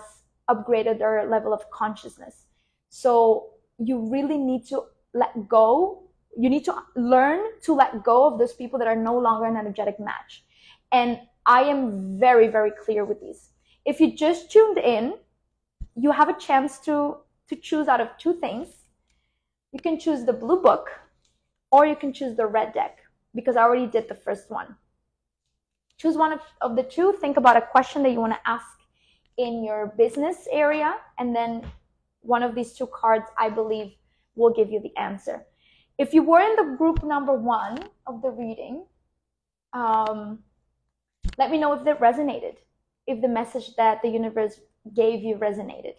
[0.49, 2.45] upgraded their level of consciousness.
[2.89, 4.83] So you really need to
[5.13, 6.03] let go
[6.37, 9.55] you need to learn to let go of those people that are no longer an
[9.55, 10.43] energetic match.
[10.91, 13.49] And I am very, very clear with these.
[13.85, 15.15] If you just tuned in,
[15.95, 17.17] you have a chance to,
[17.49, 18.67] to choose out of two things.
[19.71, 20.89] You can choose the blue book
[21.71, 22.99] or you can choose the red deck
[23.33, 24.75] because I already did the first one.
[25.97, 27.13] Choose one of, of the two.
[27.21, 28.65] Think about a question that you want to ask
[29.37, 30.95] in your business area.
[31.17, 31.65] And then
[32.21, 33.93] one of these two cards, I believe,
[34.35, 35.45] will give you the answer.
[35.97, 38.85] If you were in the group number one of the reading,
[39.73, 40.39] um,
[41.37, 42.55] let me know if it resonated,
[43.07, 44.59] if the message that the universe
[44.93, 45.95] gave you resonated.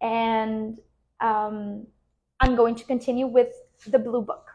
[0.00, 0.78] And
[1.20, 1.86] um,
[2.40, 3.52] I'm going to continue with
[3.86, 4.50] the blue book.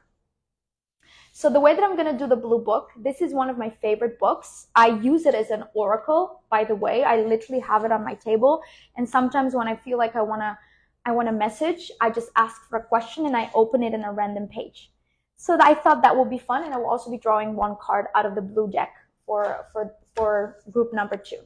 [1.31, 3.57] So the way that I'm going to do the blue book, this is one of
[3.57, 4.67] my favorite books.
[4.75, 7.03] I use it as an oracle, by the way.
[7.03, 8.61] I literally have it on my table.
[8.97, 10.57] And sometimes when I feel like I want to
[11.07, 14.03] I want a message, I just ask for a question and I open it in
[14.03, 14.91] a random page.
[15.37, 18.07] So I thought that would be fun and I will also be drawing one card
[18.13, 18.93] out of the blue deck
[19.25, 21.37] for for for group number 2.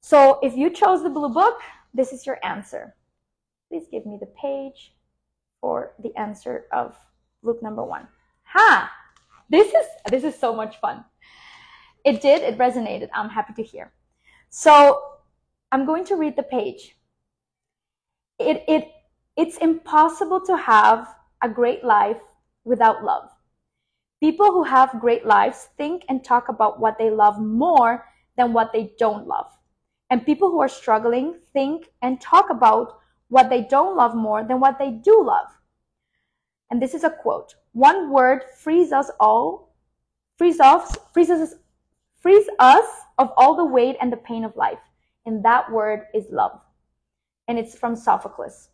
[0.00, 1.58] So if you chose the blue book,
[1.92, 2.94] this is your answer.
[3.68, 4.94] Please give me the page
[5.60, 6.96] for the answer of
[7.42, 8.06] group number 1.
[8.44, 8.92] Ha!
[9.48, 11.04] This is this is so much fun.
[12.04, 13.08] It did, it resonated.
[13.12, 13.92] I'm happy to hear.
[14.50, 15.02] So
[15.72, 16.94] I'm going to read the page.
[18.40, 18.88] It it
[19.36, 21.06] it's impossible to have
[21.42, 22.20] a great life
[22.64, 23.30] without love.
[24.20, 28.04] People who have great lives think and talk about what they love more
[28.36, 29.46] than what they don't love.
[30.10, 32.98] And people who are struggling think and talk about
[33.28, 35.46] what they don't love more than what they do love.
[36.70, 37.54] And this is a quote.
[37.72, 39.74] One word frees us all,
[40.36, 41.54] frees us, frees us,
[42.16, 42.86] frees us
[43.18, 44.78] of all the weight and the pain of life.
[45.26, 46.60] And that word is love.
[47.50, 48.68] And it's from Sophocles.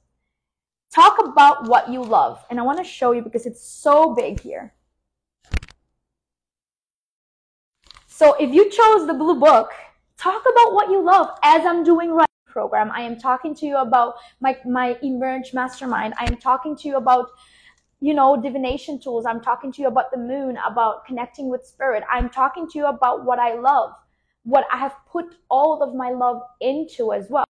[0.95, 2.45] Talk about what you love.
[2.51, 4.75] And I want to show you because it's so big here.
[8.07, 9.71] So if you chose the blue book,
[10.19, 12.91] talk about what you love as I'm doing right program.
[12.91, 16.13] I am talking to you about my, my emerge mastermind.
[16.21, 17.31] I am talking to you about
[18.01, 19.25] you know, divination tools.
[19.25, 22.05] I'm talking to you about the moon, about connecting with spirit.
[22.13, 23.95] I'm talking to you about what I love,
[24.45, 27.47] what I have put all of my love into as well.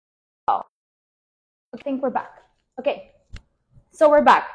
[1.73, 2.43] I think we're back.
[2.79, 3.11] Okay.
[3.91, 4.49] So we're back.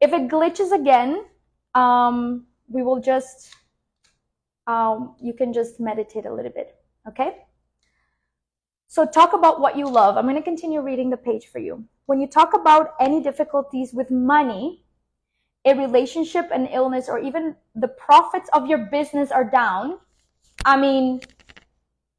[0.00, 1.24] If it glitches again,
[1.74, 3.54] um, we will just,
[4.66, 6.74] um, you can just meditate a little bit.
[7.06, 7.36] Okay.
[8.88, 10.16] So talk about what you love.
[10.16, 11.84] I'm going to continue reading the page for you.
[12.06, 14.82] When you talk about any difficulties with money,
[15.64, 19.98] a relationship, an illness, or even the profits of your business are down,
[20.64, 21.20] I mean,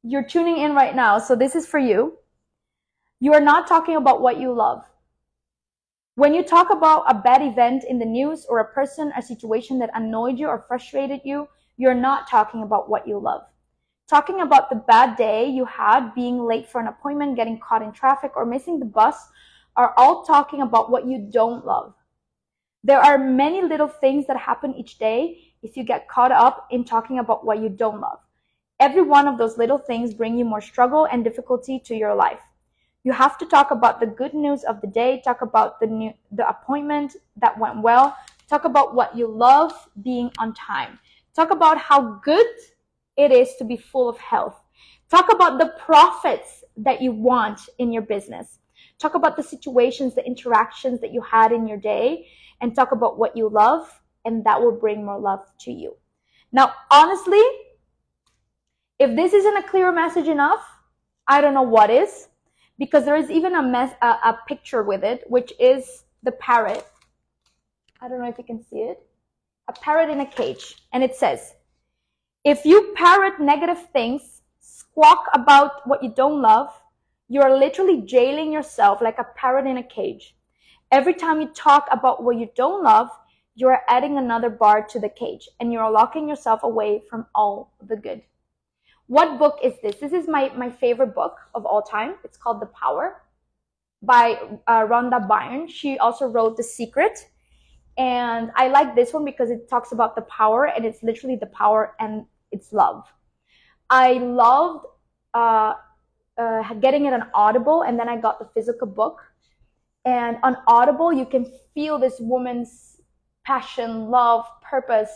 [0.02, 2.16] you're tuning in right now, so this is for you.
[3.22, 4.82] You are not talking about what you love.
[6.16, 9.78] When you talk about a bad event in the news or a person, a situation
[9.78, 13.42] that annoyed you or frustrated you, you're not talking about what you love.
[14.10, 17.92] Talking about the bad day you had, being late for an appointment, getting caught in
[17.92, 19.28] traffic, or missing the bus
[19.76, 21.94] are all talking about what you don't love.
[22.82, 26.84] There are many little things that happen each day if you get caught up in
[26.84, 28.18] talking about what you don't love.
[28.80, 32.40] Every one of those little things bring you more struggle and difficulty to your life.
[33.04, 36.12] You have to talk about the good news of the day, talk about the new,
[36.30, 38.16] the appointment that went well,
[38.48, 40.98] talk about what you love being on time.
[41.34, 42.46] Talk about how good
[43.16, 44.62] it is to be full of health.
[45.10, 48.58] Talk about the profits that you want in your business.
[48.98, 52.28] Talk about the situations, the interactions that you had in your day
[52.60, 55.96] and talk about what you love, and that will bring more love to you.
[56.52, 57.42] Now, honestly,
[58.98, 60.64] if this isn't a clear message enough,
[61.26, 62.28] I don't know what is,
[62.82, 66.84] because there is even a, mess, a, a picture with it, which is the parrot.
[68.00, 68.98] I don't know if you can see it.
[69.68, 71.54] A parrot in a cage, and it says,
[72.42, 76.70] if you parrot negative things, squawk about what you don't love,
[77.28, 80.34] you're literally jailing yourself like a parrot in a cage.
[80.90, 83.10] Every time you talk about what you don't love,
[83.54, 87.74] you are adding another bar to the cage and you're locking yourself away from all
[87.80, 88.22] the good.
[89.12, 89.96] What book is this?
[89.96, 92.14] This is my, my favorite book of all time.
[92.24, 93.20] It's called The Power
[94.00, 95.68] by uh, Rhonda Byrne.
[95.68, 97.28] She also wrote The Secret.
[97.98, 101.52] And I like this one because it talks about the power and it's literally the
[101.60, 103.04] power and it's love.
[103.90, 104.86] I loved
[105.34, 105.74] uh,
[106.38, 109.20] uh, getting it on Audible and then I got the physical book
[110.06, 113.02] and on Audible, you can feel this woman's
[113.44, 115.12] passion, love, purpose.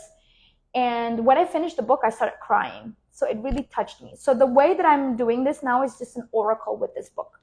[0.75, 2.95] And when I finished the book, I started crying.
[3.17, 4.13] So it really touched me.
[4.15, 7.39] So the way that I'm doing this now is just an oracle with this book.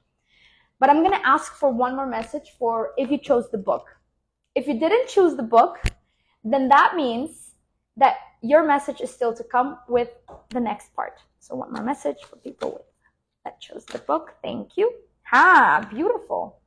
[0.79, 3.85] But I'm going to ask for one more message for if you chose the book.
[4.55, 5.79] If you didn't choose the book,
[6.45, 7.55] then that means
[7.97, 10.11] that your message is still to come with
[10.51, 11.19] the next part.
[11.39, 12.87] So one more message for people with,
[13.43, 14.35] that chose the book.
[14.41, 14.93] Thank you.
[15.33, 16.61] Ah, beautiful.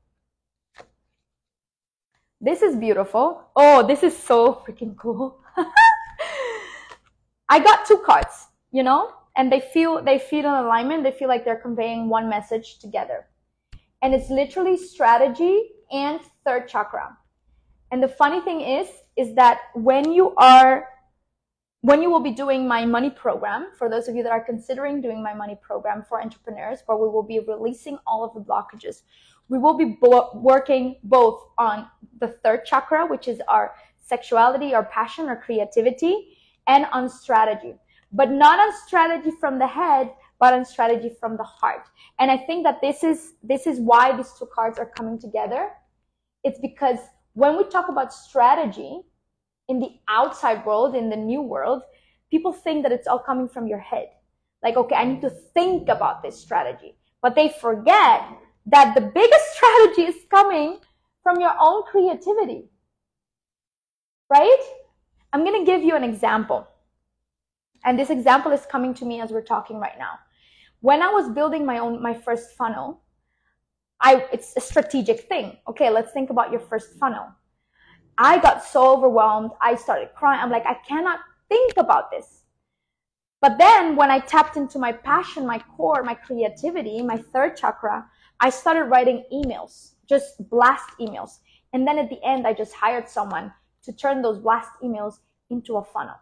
[2.43, 3.43] This is beautiful.
[3.57, 5.41] Oh, this is so freaking cool.
[7.49, 11.05] I got two cards, you know, and they feel they feel in alignment.
[11.05, 13.27] They feel like they're conveying one message together.
[14.03, 17.17] And it's literally strategy and third chakra.
[17.91, 20.89] And the funny thing is, is that when you are
[21.81, 25.01] when you will be doing my money program, for those of you that are considering
[25.01, 29.03] doing my money program for entrepreneurs, where we will be releasing all of the blockages,
[29.49, 29.97] we will be
[30.35, 31.87] working both on
[32.21, 37.75] the third chakra, which is our sexuality, our passion, our creativity, and on strategy.
[38.13, 41.89] But not on strategy from the head, but on strategy from the heart.
[42.19, 45.71] And I think that this is this is why these two cards are coming together.
[46.45, 46.99] It's because
[47.35, 49.03] when we talk about strategy,
[49.69, 51.83] in the outside world, in the new world,
[52.31, 54.09] people think that it's all coming from your head.
[54.63, 56.97] Like, okay, I need to think about this strategy.
[57.23, 58.25] But they forget
[58.67, 60.79] that the biggest strategy is coming
[61.23, 62.65] from your own creativity.
[64.31, 64.61] Right?
[65.33, 66.67] I'm going to give you an example.
[67.85, 70.19] And this example is coming to me as we're talking right now.
[70.81, 73.03] When I was building my own, my first funnel,
[74.01, 75.57] I, it's a strategic thing.
[75.69, 77.27] Okay, let's think about your first funnel.
[78.17, 79.53] I got so overwhelmed.
[79.61, 80.41] I started crying.
[80.41, 82.45] I'm like, I cannot think about this.
[83.41, 88.07] But then when I tapped into my passion, my core, my creativity, my third chakra,
[88.41, 91.39] I started writing emails, just blast emails.
[91.73, 93.53] And then at the end, I just hired someone
[93.85, 95.19] to turn those blast emails
[95.51, 96.17] into a funnel.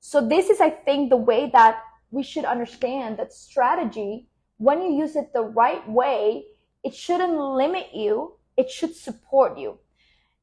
[0.00, 1.80] So this is, I think, the way that
[2.10, 6.44] we should understand that strategy, when you use it the right way,
[6.84, 8.38] it shouldn't limit you.
[8.56, 9.78] It should support you.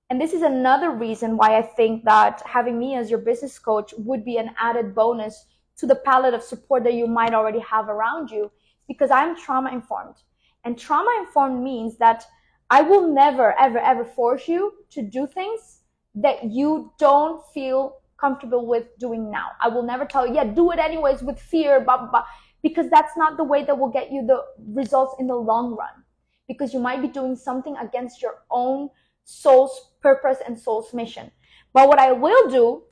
[0.09, 3.93] And this is another reason why I think that having me as your business coach
[3.97, 5.45] would be an added bonus
[5.77, 8.51] to the palette of support that you might already have around you
[8.87, 10.15] because I'm trauma informed.
[10.63, 12.23] And trauma informed means that
[12.69, 15.79] I will never, ever, ever force you to do things
[16.15, 19.49] that you don't feel comfortable with doing now.
[19.61, 22.23] I will never tell you, yeah, do it anyways with fear, blah, blah, blah,
[22.63, 26.03] because that's not the way that will get you the results in the long run.
[26.47, 28.89] Because you might be doing something against your own
[29.23, 31.31] soul's purpose and soul's mission.
[31.73, 32.83] But what I will do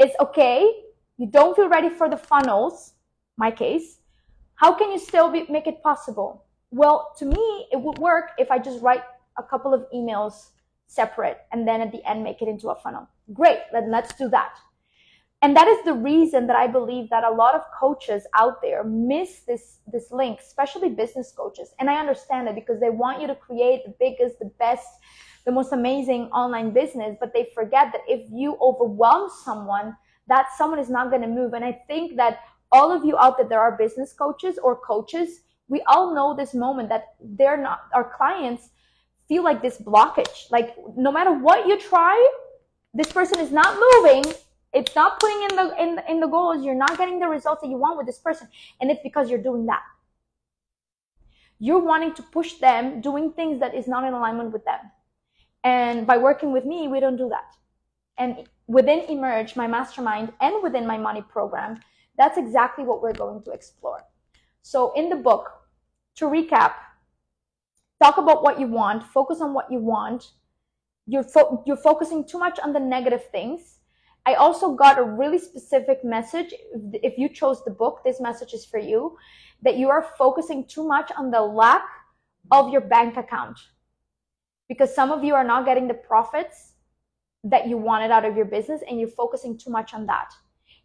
[0.00, 0.70] is okay,
[1.16, 2.94] you don't feel ready for the funnels,
[3.36, 3.98] my case.
[4.54, 6.44] How can you still be, make it possible?
[6.70, 9.02] Well, to me, it would work if I just write
[9.36, 10.50] a couple of emails
[10.90, 13.08] separate and then at the end make it into a funnel.
[13.32, 14.54] Great, then let's do that.
[15.42, 18.84] And that is the reason that I believe that a lot of coaches out there
[18.84, 21.72] miss this, this link, especially business coaches.
[21.78, 24.86] And I understand it because they want you to create the biggest, the best,
[25.46, 30.78] the most amazing online business, but they forget that if you overwhelm someone, that someone
[30.78, 31.54] is not going to move.
[31.54, 32.40] And I think that
[32.72, 35.40] all of you out there, there are business coaches or coaches.
[35.68, 38.70] We all know this moment that they're not, our clients
[39.30, 40.50] feel like this blockage.
[40.50, 42.16] Like no matter what you try,
[42.92, 44.24] this person is not moving.
[44.72, 46.64] It's not putting in the, in, in the goals.
[46.64, 48.48] You're not getting the results that you want with this person.
[48.80, 49.82] And it's because you're doing that.
[51.60, 54.80] You're wanting to push them doing things that is not in alignment with them.
[55.62, 57.54] And by working with me, we don't do that.
[58.18, 61.78] And within Emerge, my mastermind, and within my money program,
[62.18, 64.02] that's exactly what we're going to explore.
[64.62, 65.50] So in the book,
[66.16, 66.72] to recap,
[68.02, 70.32] talk about what you want, focus on what you want.
[71.06, 73.78] You're, fo- you're focusing too much on the negative things.
[74.26, 76.54] I also got a really specific message.
[76.92, 79.16] If you chose the book, this message is for you
[79.62, 81.84] that you are focusing too much on the lack
[82.50, 83.58] of your bank account
[84.68, 86.72] because some of you are not getting the profits
[87.44, 90.32] that you wanted out of your business and you're focusing too much on that.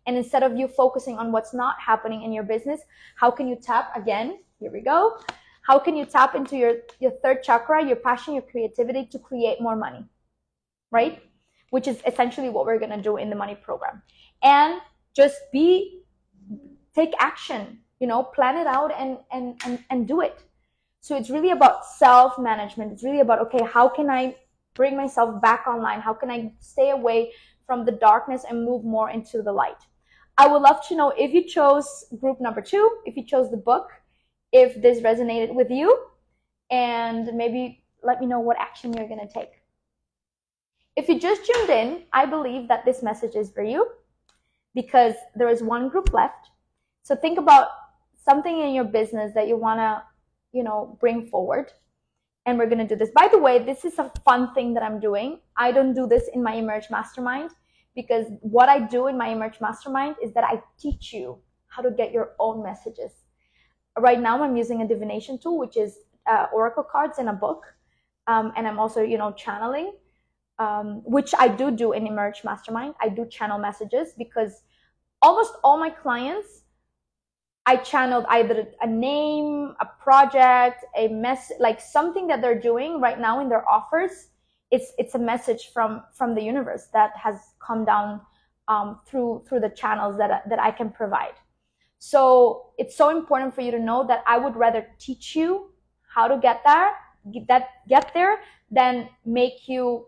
[0.08, 2.82] And instead of you focusing on what's not happening in your business,
[3.16, 4.40] how can you tap again?
[4.60, 5.18] Here we go.
[5.66, 9.60] How can you tap into your, your third chakra, your passion, your creativity to create
[9.60, 10.06] more money?
[10.92, 11.22] Right?
[11.72, 14.04] Which is essentially what we're to do in the money program.
[14.44, 14.80] And
[15.16, 16.02] just be,
[16.94, 20.44] take action, you know, plan it out and, and, and, and do it.
[21.02, 22.92] So it's really about self management.
[22.92, 24.36] It's really about, okay, how can I
[24.76, 26.02] bring myself back online?
[26.02, 27.32] How can I stay away
[27.66, 29.82] from the darkness and move more into the light?
[30.38, 33.58] I would love to know if you chose group number two, if you chose the
[33.58, 33.90] book,
[34.52, 35.98] if this resonated with you,
[36.72, 39.52] and maybe let me know what action you're going to take.
[40.96, 43.88] If you just tuned in, I believe that this message is for you
[44.74, 46.50] because there is one group left.
[47.04, 47.68] So think about
[48.24, 50.04] something in your business that you want to
[50.56, 51.72] you know, bring forward.
[52.46, 53.12] And we're going to do this.
[53.14, 55.40] By the way, this is a fun thing that I'm doing.
[55.58, 57.52] I don't do this in my Emerge Mastermind
[57.96, 61.92] because what I do in my Emerge Mastermind is that I teach you how to
[61.92, 63.12] get your own messages.
[64.00, 67.64] Right now, I'm using a divination tool, which is uh, oracle cards in a book,
[68.28, 69.94] um, and I'm also, you know, channeling,
[70.60, 72.96] um, which I do do in Emerge Mastermind.
[73.02, 74.64] I do channel messages because
[75.22, 76.64] almost all my clients,
[77.66, 83.20] I channeled either a name, a project, a mess, like something that they're doing right
[83.20, 84.28] now in their offers
[84.72, 87.36] it's it's a message from from the universe that has
[87.66, 88.22] come down
[88.68, 91.36] um, through through the channels that that I can provide.
[92.00, 95.72] So it's so important for you to know that I would rather teach you
[96.08, 96.92] how to get there,
[97.32, 98.40] get that get there,
[98.72, 100.08] than make you,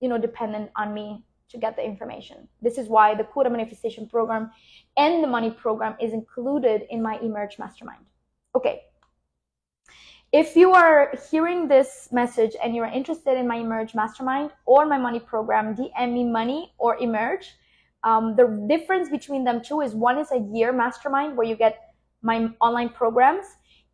[0.00, 2.48] you know, dependent on me to get the information.
[2.62, 4.50] This is why the Kura Manifestation Program
[4.96, 8.04] and the Money Program is included in my Emerge Mastermind.
[8.54, 8.82] Okay,
[10.32, 14.96] if you are hearing this message and you're interested in my Emerge Mastermind or my
[14.96, 17.56] money program, DM me money or Emerge.
[18.02, 21.94] Um, the difference between them two is one is a year mastermind where you get
[22.22, 23.44] my online programs,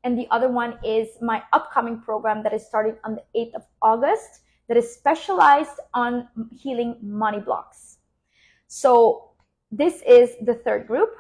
[0.05, 3.63] and the other one is my upcoming program that is starting on the 8th of
[3.83, 7.99] August that is specialized on healing money blocks.
[8.69, 9.31] So
[9.71, 11.11] this is the third group.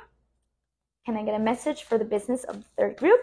[1.05, 3.21] Can I get a message for the business of the third group?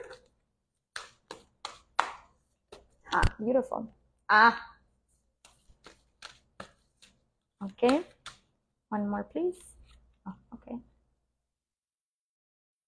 [3.13, 3.87] Ah, beautiful.
[4.29, 4.59] Ah.
[7.63, 8.01] Okay.
[8.93, 9.57] One more, please.
[10.27, 10.77] Oh, okay.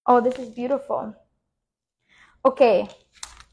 [0.06, 1.16] Oh, this is beautiful.
[2.46, 2.88] Okay.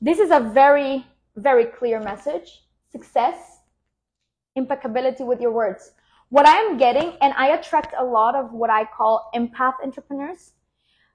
[0.03, 2.61] This is a very, very clear message.
[2.91, 3.39] Success,
[4.55, 5.93] impeccability with your words.
[6.29, 10.53] What I am getting, and I attract a lot of what I call empath entrepreneurs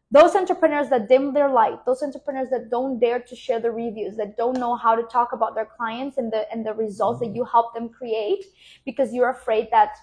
[0.09, 4.15] those entrepreneurs that dim their light those entrepreneurs that don't dare to share the reviews
[4.15, 7.25] that don't know how to talk about their clients and the and the results that
[7.25, 7.35] mm-hmm.
[7.35, 8.45] you help them create
[8.85, 9.97] because you're afraid that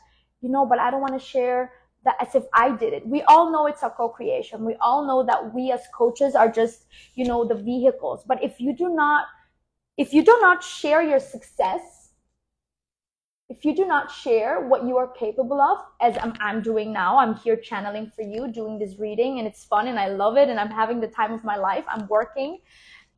[0.44, 1.72] you know but i don't want to share
[2.04, 5.24] that as if i did it we all know it's a co-creation we all know
[5.24, 9.26] that we as coaches are just you know the vehicles but if you do not
[9.96, 12.04] if you do not share your success
[13.50, 17.18] if you do not share what you are capable of, as I'm, I'm, doing now,
[17.18, 20.48] I'm here channeling for you, doing this reading, and it's fun and I love it,
[20.48, 21.84] and I'm having the time of my life.
[21.86, 22.60] I'm working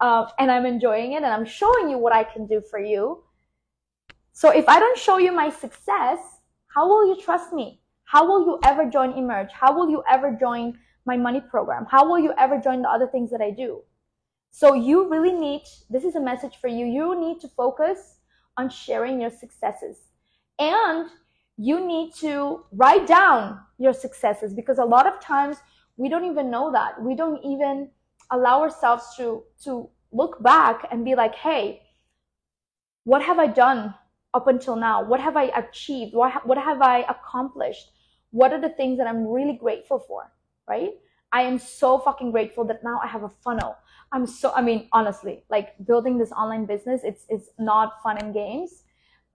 [0.00, 3.22] uh, and I'm enjoying it, and I'm showing you what I can do for you.
[4.32, 6.18] So if I don't show you my success,
[6.76, 7.80] how will you trust me?
[8.04, 9.50] How will you ever join Emerge?
[9.50, 11.86] How will you ever join my money program?
[11.90, 13.80] How will you ever join the other things that I do?
[14.50, 16.84] So you really need, this is a message for you.
[16.84, 18.18] You need to focus
[18.58, 19.96] on sharing your successes
[20.58, 21.08] and
[21.56, 25.56] you need to write down your successes because a lot of times
[25.96, 27.00] we don't even know that.
[27.00, 27.88] We don't even
[28.30, 31.80] allow ourselves to, to look back and be like, hey,
[33.04, 33.94] what have I done
[34.36, 35.02] up until now?
[35.02, 36.14] What have I achieved?
[36.14, 37.90] What, what have I accomplished?
[38.30, 40.30] What are the things that I'm really grateful for?
[40.68, 40.92] Right?
[41.32, 43.76] I am so fucking grateful that now I have a funnel.
[44.12, 48.32] I'm so, I mean, honestly, like building this online business, it's, it's not fun and
[48.32, 48.84] games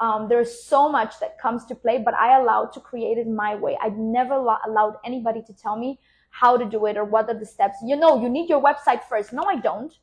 [0.02, 3.54] um, there's so much that comes to play, but I allowed to create it my
[3.54, 3.78] way.
[3.80, 6.00] I never allowed anybody to tell me
[6.32, 7.78] how to do it or what are the steps.
[7.86, 9.32] You know, you need your website first.
[9.32, 9.94] No, I don't.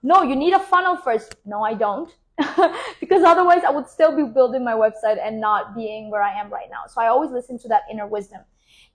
[0.00, 1.34] No, you need a funnel first.
[1.44, 2.08] No, I don't.
[3.00, 6.50] because otherwise I would still be building my website and not being where I am
[6.50, 6.86] right now.
[6.88, 8.40] So I always listen to that inner wisdom.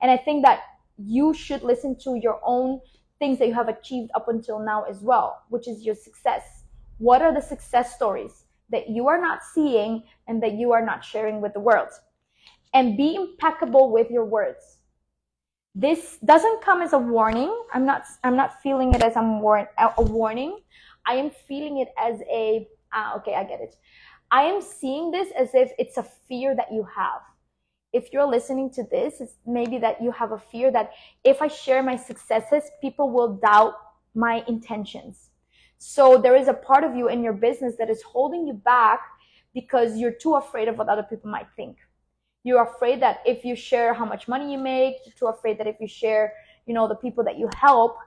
[0.02, 0.62] And I think that
[0.98, 2.80] you should listen to your own
[3.20, 6.64] things that you have achieved up until now as well, which is your success.
[6.98, 8.46] What are the success stories?
[8.74, 11.90] that you are not seeing and that you are not sharing with the world.
[12.74, 14.80] And be impeccable with your words.
[15.76, 17.56] This doesn't come as a warning.
[17.74, 20.60] I'm not, I'm not feeling it as war- a warning.
[21.06, 23.76] I am feeling it as a, ah, okay, I get it.
[24.32, 27.22] I am seeing this as if it's a fear that you have.
[27.92, 31.48] If you're listening to this, it's maybe that you have a fear that if I
[31.48, 33.76] share my successes, people will doubt
[34.16, 35.30] my intentions
[35.86, 39.02] so there is a part of you in your business that is holding you back
[39.54, 41.76] because you're too afraid of what other people might think.
[42.46, 45.68] You're afraid that if you share how much money you make, you're too afraid that
[45.68, 46.36] if you share,
[46.68, 47.98] you know, the people that you help,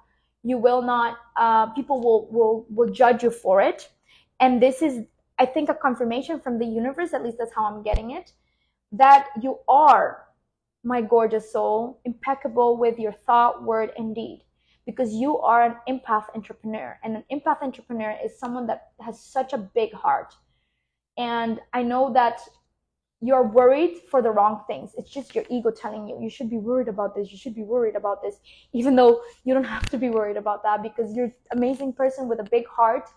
[0.43, 3.91] you will not, uh, people will, will, will judge you for it.
[4.41, 5.05] And this is,
[5.39, 8.33] I think, a confirmation from the universe, at least that's how I'm getting it,
[8.93, 10.27] that you are,
[10.85, 14.43] my gorgeous soul, impeccable with your thought, word, and deed.
[14.85, 19.53] Because you are an empath entrepreneur and an empath entrepreneur is someone that has such
[19.53, 20.33] a big heart.
[21.19, 22.41] And i know that
[23.23, 26.59] you're worried for the wrong things it's just your ego telling you you should be
[26.59, 28.37] worried about this you should be worried about this
[28.73, 32.29] even though you don't have to be worried about that because you're an amazing person
[32.29, 33.09] with a big heart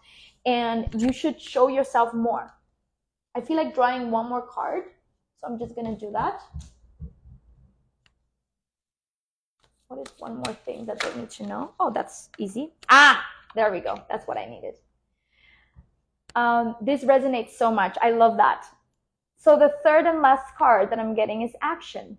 [0.45, 2.53] and you should show yourself more
[3.35, 4.83] i feel like drawing one more card
[5.37, 6.41] so i'm just to do that
[9.89, 11.73] what is one more thing that they need to know?
[11.79, 12.73] Oh, that's easy.
[12.89, 13.25] Ah,
[13.55, 13.99] there we go.
[14.09, 14.75] That's what I needed.
[16.35, 17.97] Um, this resonates so much.
[18.01, 18.67] I love that.
[19.39, 22.17] So the third and last card that I'm getting is action.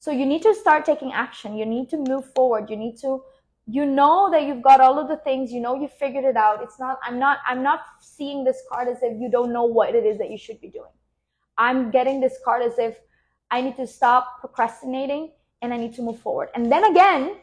[0.00, 1.54] So you need to start taking action.
[1.54, 2.70] You need to move forward.
[2.70, 3.22] You need to,
[3.66, 6.62] you know that you've got all of the things, you know you figured it out.
[6.62, 9.94] It's not, I'm not, I'm not seeing this card as if you don't know what
[9.94, 10.90] it is that you should be doing.
[11.58, 12.96] I'm getting this card as if
[13.50, 16.48] I need to stop procrastinating and I need to move forward.
[16.54, 17.36] And then again,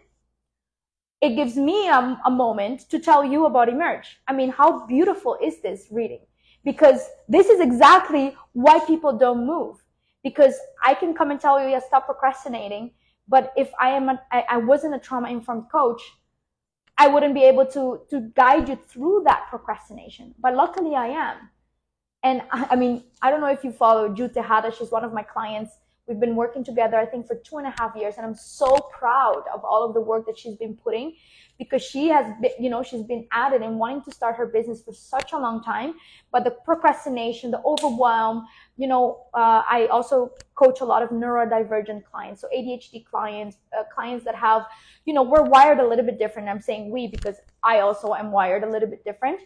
[1.21, 4.17] it gives me a, a moment to tell you about Emerge.
[4.27, 6.21] I mean, how beautiful is this reading?
[6.65, 9.77] Because this is exactly why people don't move.
[10.23, 12.91] Because I can come and tell you, yeah, stop procrastinating.
[13.27, 16.01] But if I am, I, wasn't a trauma informed coach,
[16.97, 20.35] I wouldn't be able to, to guide you through that procrastination.
[20.39, 21.37] But luckily I am.
[22.23, 24.73] And I, I mean, I don't know if you follow Jute Tejada.
[24.75, 25.71] She's one of my clients
[26.07, 28.77] We've been working together, I think, for two and a half years, and I'm so
[28.93, 31.15] proud of all of the work that she's been putting
[31.57, 34.45] because she has been, you know, she's been at it and wanting to start her
[34.45, 35.93] business for such a long time.
[36.31, 38.45] But the procrastination, the overwhelm,
[38.77, 43.83] you know, uh, I also coach a lot of neurodivergent clients, so ADHD clients, uh,
[43.93, 44.65] clients that have,
[45.05, 46.49] you know, we're wired a little bit different.
[46.49, 49.39] I'm saying we because I also am wired a little bit different.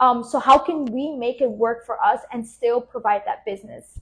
[0.00, 4.00] Um, so how can we make it work for us and still provide that business?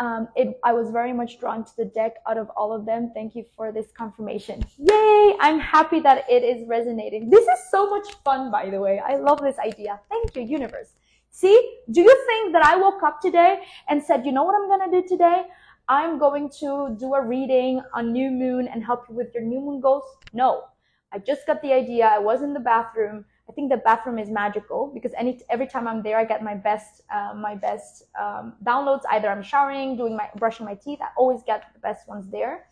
[0.00, 3.10] Um, it, I was very much drawn to the deck out of all of them.
[3.14, 4.64] Thank you for this confirmation.
[4.78, 5.36] Yay!
[5.40, 7.30] I'm happy that it is resonating.
[7.30, 9.00] This is so much fun, by the way.
[9.00, 9.98] I love this idea.
[10.08, 10.92] Thank you, universe.
[11.30, 14.68] See, do you think that I woke up today and said, you know what I'm
[14.68, 15.42] going to do today?
[15.88, 19.60] I'm going to do a reading on new moon and help you with your new
[19.60, 20.04] moon goals?
[20.32, 20.64] No.
[21.10, 22.06] I just got the idea.
[22.06, 23.24] I was in the bathroom.
[23.48, 26.54] I think the bathroom is magical because any every time I'm there, I get my
[26.54, 29.02] best uh, my best um, downloads.
[29.10, 30.98] Either I'm showering, doing my brushing my teeth.
[31.00, 32.66] I always get the best ones there.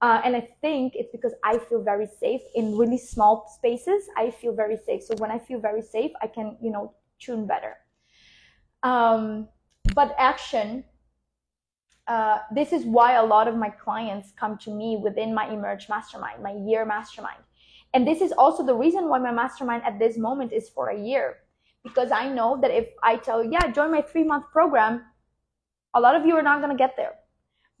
[0.00, 4.08] Uh, and I think it's because I feel very safe in really small spaces.
[4.16, 5.02] I feel very safe.
[5.02, 7.76] So when I feel very safe, I can you know tune better.
[8.82, 9.48] Um,
[9.94, 10.84] but action.
[12.08, 15.88] Uh, this is why a lot of my clients come to me within my Emerge
[15.88, 17.42] Mastermind, my year mastermind
[17.96, 21.00] and this is also the reason why my mastermind at this moment is for a
[21.00, 21.38] year.
[21.82, 25.02] Because I know that if I tell, yeah, join my three month program,
[25.94, 27.14] a lot of you are not going to get there.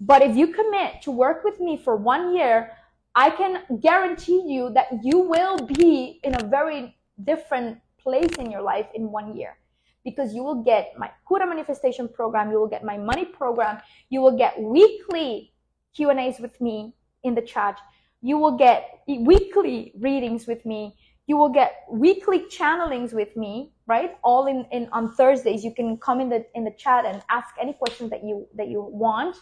[0.00, 2.70] But if you commit to work with me for one year,
[3.14, 8.62] I can guarantee you that you will be in a very different place in your
[8.62, 9.58] life in one year
[10.02, 14.22] because you will get my Kura manifestation program, you will get my money program, you
[14.22, 15.52] will get weekly
[15.94, 17.78] Q&As with me in the chat
[18.22, 20.96] you will get weekly readings with me.
[21.26, 24.16] You will get weekly channelings with me, right?
[24.22, 25.64] All in, in on Thursdays.
[25.64, 28.68] You can come in the in the chat and ask any questions that you that
[28.68, 29.36] you want.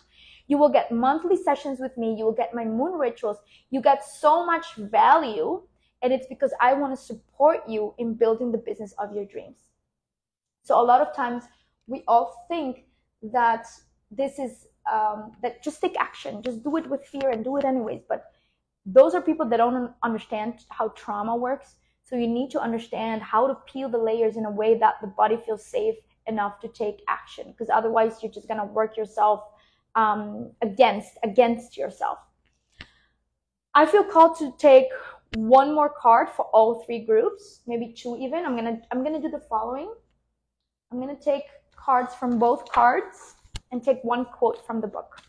[0.47, 2.15] You will get monthly sessions with me.
[2.17, 3.39] You will get my moon rituals.
[3.71, 5.63] You get so much value.
[6.03, 9.61] And it's because I want to support you in building the business of your dreams.
[10.63, 11.45] So a lot of times
[11.87, 12.85] we all think
[13.23, 13.67] that
[14.11, 17.65] this is um, that just take action, just do it with fear and do it
[17.65, 18.03] anyways.
[18.07, 18.34] But
[18.87, 21.77] those are people that don't understand how trauma works.
[22.03, 25.07] So you need to understand how to peel the layers in a way that the
[25.07, 25.95] body feels safe
[26.27, 27.47] enough to take action.
[27.49, 29.45] Because otherwise, you're just gonna work yourself
[29.95, 32.19] um, against against yourself.
[33.75, 34.87] I feel called to take
[35.37, 38.45] one more card for all three groups, maybe two even.
[38.45, 39.93] I'm gonna I'm gonna do the following.
[40.93, 43.35] I'm gonna take cards from both cards
[43.73, 45.21] and take one quote from the book.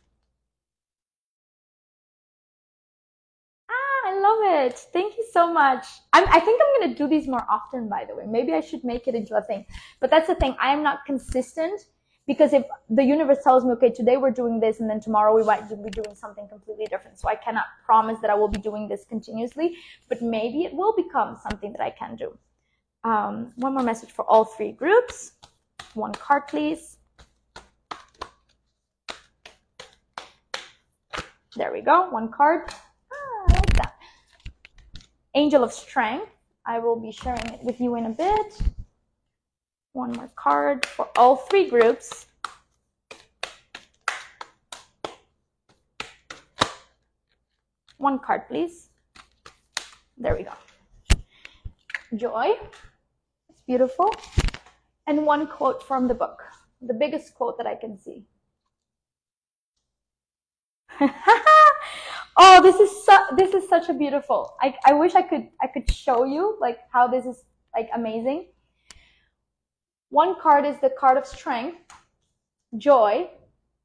[4.26, 4.78] Love it.
[4.94, 5.86] Thank you so much.
[6.14, 8.26] I'm, I think I'm going to do these more often, by the way.
[8.28, 9.66] Maybe I should make it into a thing.
[10.00, 10.56] But that's the thing.
[10.60, 11.82] I am not consistent
[12.28, 15.44] because if the universe tells me, okay, today we're doing this and then tomorrow we
[15.44, 17.20] might be doing something completely different.
[17.20, 19.78] So I cannot promise that I will be doing this continuously,
[20.10, 22.38] but maybe it will become something that I can do.
[23.04, 25.34] Um, one more message for all three groups.
[25.94, 26.98] One card, please.
[31.56, 32.10] There we go.
[32.10, 32.74] One card.
[35.36, 36.32] Angel of Strength.
[36.66, 38.58] I will be sharing it with you in a bit.
[39.92, 42.26] One more card for all three groups.
[47.98, 48.90] One card, please.
[50.18, 50.54] There we go.
[52.16, 52.54] Joy.
[53.50, 54.14] It's beautiful.
[55.06, 56.44] And one quote from the book.
[56.82, 58.26] The biggest quote that I can see.
[62.38, 65.68] oh this is su- this is such a beautiful I, I wish i could i
[65.68, 67.44] could show you like how this is
[67.76, 68.48] like amazing.
[70.10, 71.78] One card is the card of strength
[72.78, 73.30] joy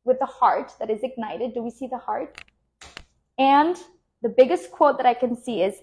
[0.04, 1.54] with the heart that is ignited.
[1.54, 2.40] Do we see the heart?
[3.38, 3.76] And
[4.22, 5.80] The biggest quote that I can see is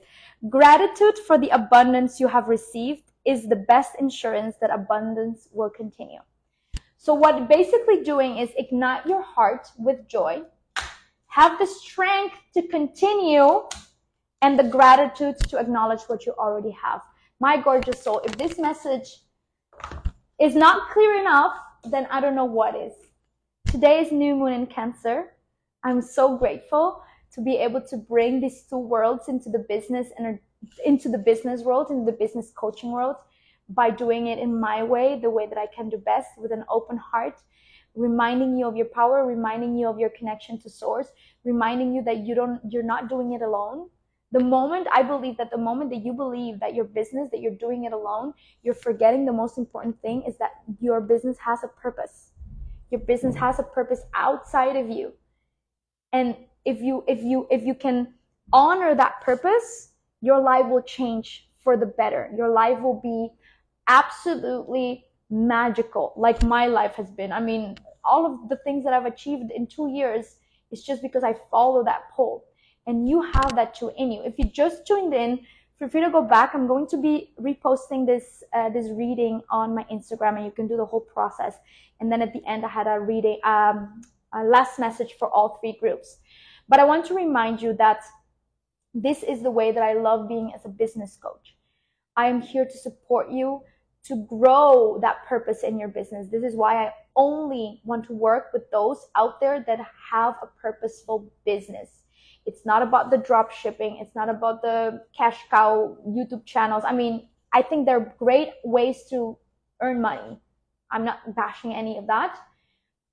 [0.49, 6.19] gratitude for the abundance you have received is the best insurance that abundance will continue.
[6.97, 10.43] So what basically doing is ignite your heart with joy,
[11.37, 13.61] have the strength to continue
[14.41, 17.01] and the gratitude to acknowledge what you already have.
[17.39, 19.07] My gorgeous soul, if this message
[20.41, 21.53] is not clear enough,
[21.91, 22.93] then I don't know what is.
[23.67, 25.33] Today is new moon in Cancer.
[25.83, 30.39] I'm so grateful to be able to bring these two worlds into the business and
[30.83, 33.17] into the business world, into the business coaching world
[33.69, 36.63] by doing it in my way, the way that I can do best with an
[36.67, 37.39] open heart,
[37.97, 41.07] reminding you of your power, reminding you of your connection to source,
[41.43, 43.89] reminding you that you don't, you're not doing it alone.
[44.31, 47.55] The moment I believe that the moment that you believe that your business, that you're
[47.55, 51.67] doing it alone, you're forgetting the most important thing is that your business has a
[51.67, 52.31] purpose.
[52.91, 55.13] Your business has a purpose outside of you.
[56.13, 56.35] And
[56.65, 58.13] if you, if you, if you can
[58.53, 59.91] honor that purpose,
[60.21, 62.29] your life will change for the better.
[62.35, 63.29] Your life will be
[63.87, 67.31] absolutely magical, like my life has been.
[67.31, 67.77] I mean,
[68.07, 70.37] all of the things that I've achieved in two years
[70.71, 72.45] is just because I follow that pull.
[72.87, 74.23] And you have that too in you.
[74.23, 75.41] If you just tuned in,
[75.77, 76.55] feel free to go back.
[76.55, 80.67] I'm going to be reposting this uh, this reading on my Instagram, and you can
[80.67, 81.55] do the whole process.
[81.99, 84.01] And then at the end, I had a reading, um,
[84.33, 86.17] a last message for all three groups.
[86.69, 88.03] But I want to remind you that
[88.93, 91.55] this is the way that I love being as a business coach.
[92.15, 93.61] I am here to support you
[94.07, 96.27] to grow that purpose in your business.
[96.31, 99.79] This is why I only want to work with those out there that
[100.11, 102.03] have a purposeful business.
[102.45, 103.97] It's not about the drop shipping.
[104.01, 106.83] It's not about the cash cow YouTube channels.
[106.85, 109.37] I mean, I think they're great ways to
[109.81, 110.39] earn money.
[110.89, 112.39] I'm not bashing any of that,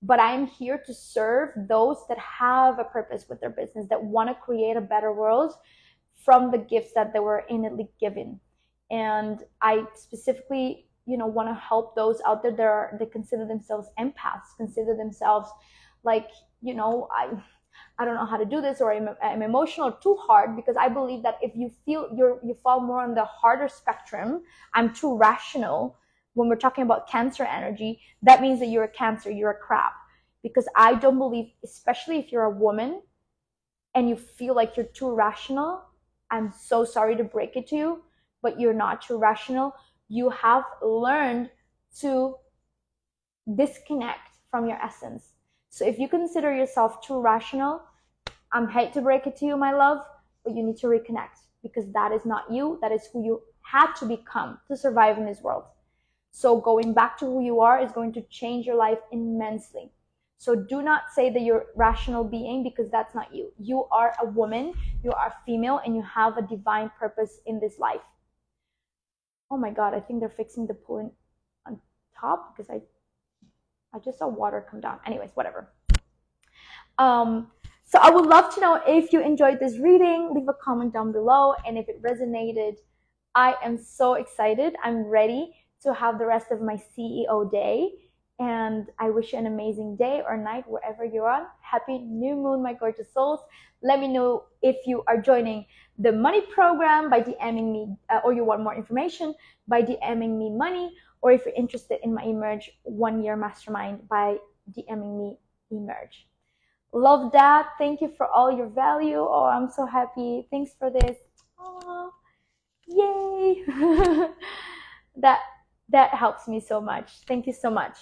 [0.02, 4.28] but I'm here to serve those that have a purpose with their business, that want
[4.28, 5.54] to create a better world
[6.24, 8.38] from the gifts that they were innately given
[8.94, 13.88] and I specifically, you know, want to help those out there that are consider themselves
[13.98, 15.48] empaths, consider themselves
[16.04, 16.28] like,
[16.62, 17.30] you know, I
[17.98, 20.88] I don't know how to do this or I'm, I'm emotional too hard because I
[20.88, 24.42] believe that if you feel you're you fall more on the harder spectrum,
[24.74, 25.98] I'm too rational.
[26.34, 29.94] When we're talking about cancer energy, that means that you're a cancer, you're a crap.
[30.42, 33.02] Because I don't believe, especially if you're a woman
[33.94, 35.82] and you feel like you're too rational,
[36.30, 38.02] I'm so sorry to break it to you,
[38.44, 39.74] but you're not too rational,
[40.08, 41.50] you have learned
[42.00, 42.36] to
[43.56, 45.32] disconnect from your essence.
[45.70, 47.82] So if you consider yourself too rational,
[48.52, 50.04] I'm hate to break it to you, my love,
[50.44, 52.78] but you need to reconnect because that is not you.
[52.82, 55.64] That is who you had to become to survive in this world.
[56.30, 59.90] So going back to who you are is going to change your life immensely.
[60.36, 63.52] So do not say that you're rational being because that's not you.
[63.58, 67.78] You are a woman, you are female, and you have a divine purpose in this
[67.78, 68.02] life
[69.54, 71.10] oh my god, I think they're fixing the pool in,
[71.64, 71.80] on
[72.18, 72.80] top because I
[73.96, 74.98] I just saw water come down.
[75.06, 75.72] Anyways, whatever.
[76.98, 77.52] Um,
[77.84, 80.32] so I would love to know if you enjoyed this reading.
[80.34, 82.74] Leave a comment down below, and if it resonated,
[83.36, 84.74] I am so excited.
[84.82, 87.90] I'm ready to have the rest of my CEO day.
[88.38, 91.46] And I wish you an amazing day or night wherever you're on.
[91.60, 93.40] Happy new moon, my gorgeous souls.
[93.80, 95.66] Let me know if you are joining
[95.98, 99.34] the money program by DMing me, uh, or you want more information
[99.68, 104.38] by DMing me money, or if you're interested in my Emerge one year mastermind by
[104.72, 105.38] DMing me
[105.70, 106.26] Emerge.
[106.92, 107.70] Love that.
[107.78, 109.18] Thank you for all your value.
[109.18, 110.46] Oh, I'm so happy.
[110.50, 111.16] Thanks for this.
[111.58, 112.10] Oh,
[112.86, 113.64] yay.
[115.16, 115.40] that
[115.88, 117.10] that helps me so much.
[117.26, 117.98] Thank you so much.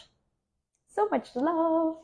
[0.94, 1.96] So much love.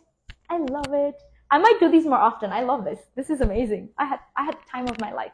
[0.48, 1.14] I love it.
[1.50, 2.52] I might do these more often.
[2.52, 2.98] I love this.
[3.16, 3.90] This is amazing.
[3.98, 5.32] I had I had time of my life.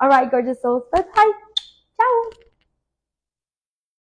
[0.00, 0.84] All right, gorgeous souls.
[0.92, 1.32] Bye bye.
[2.00, 2.53] Ciao.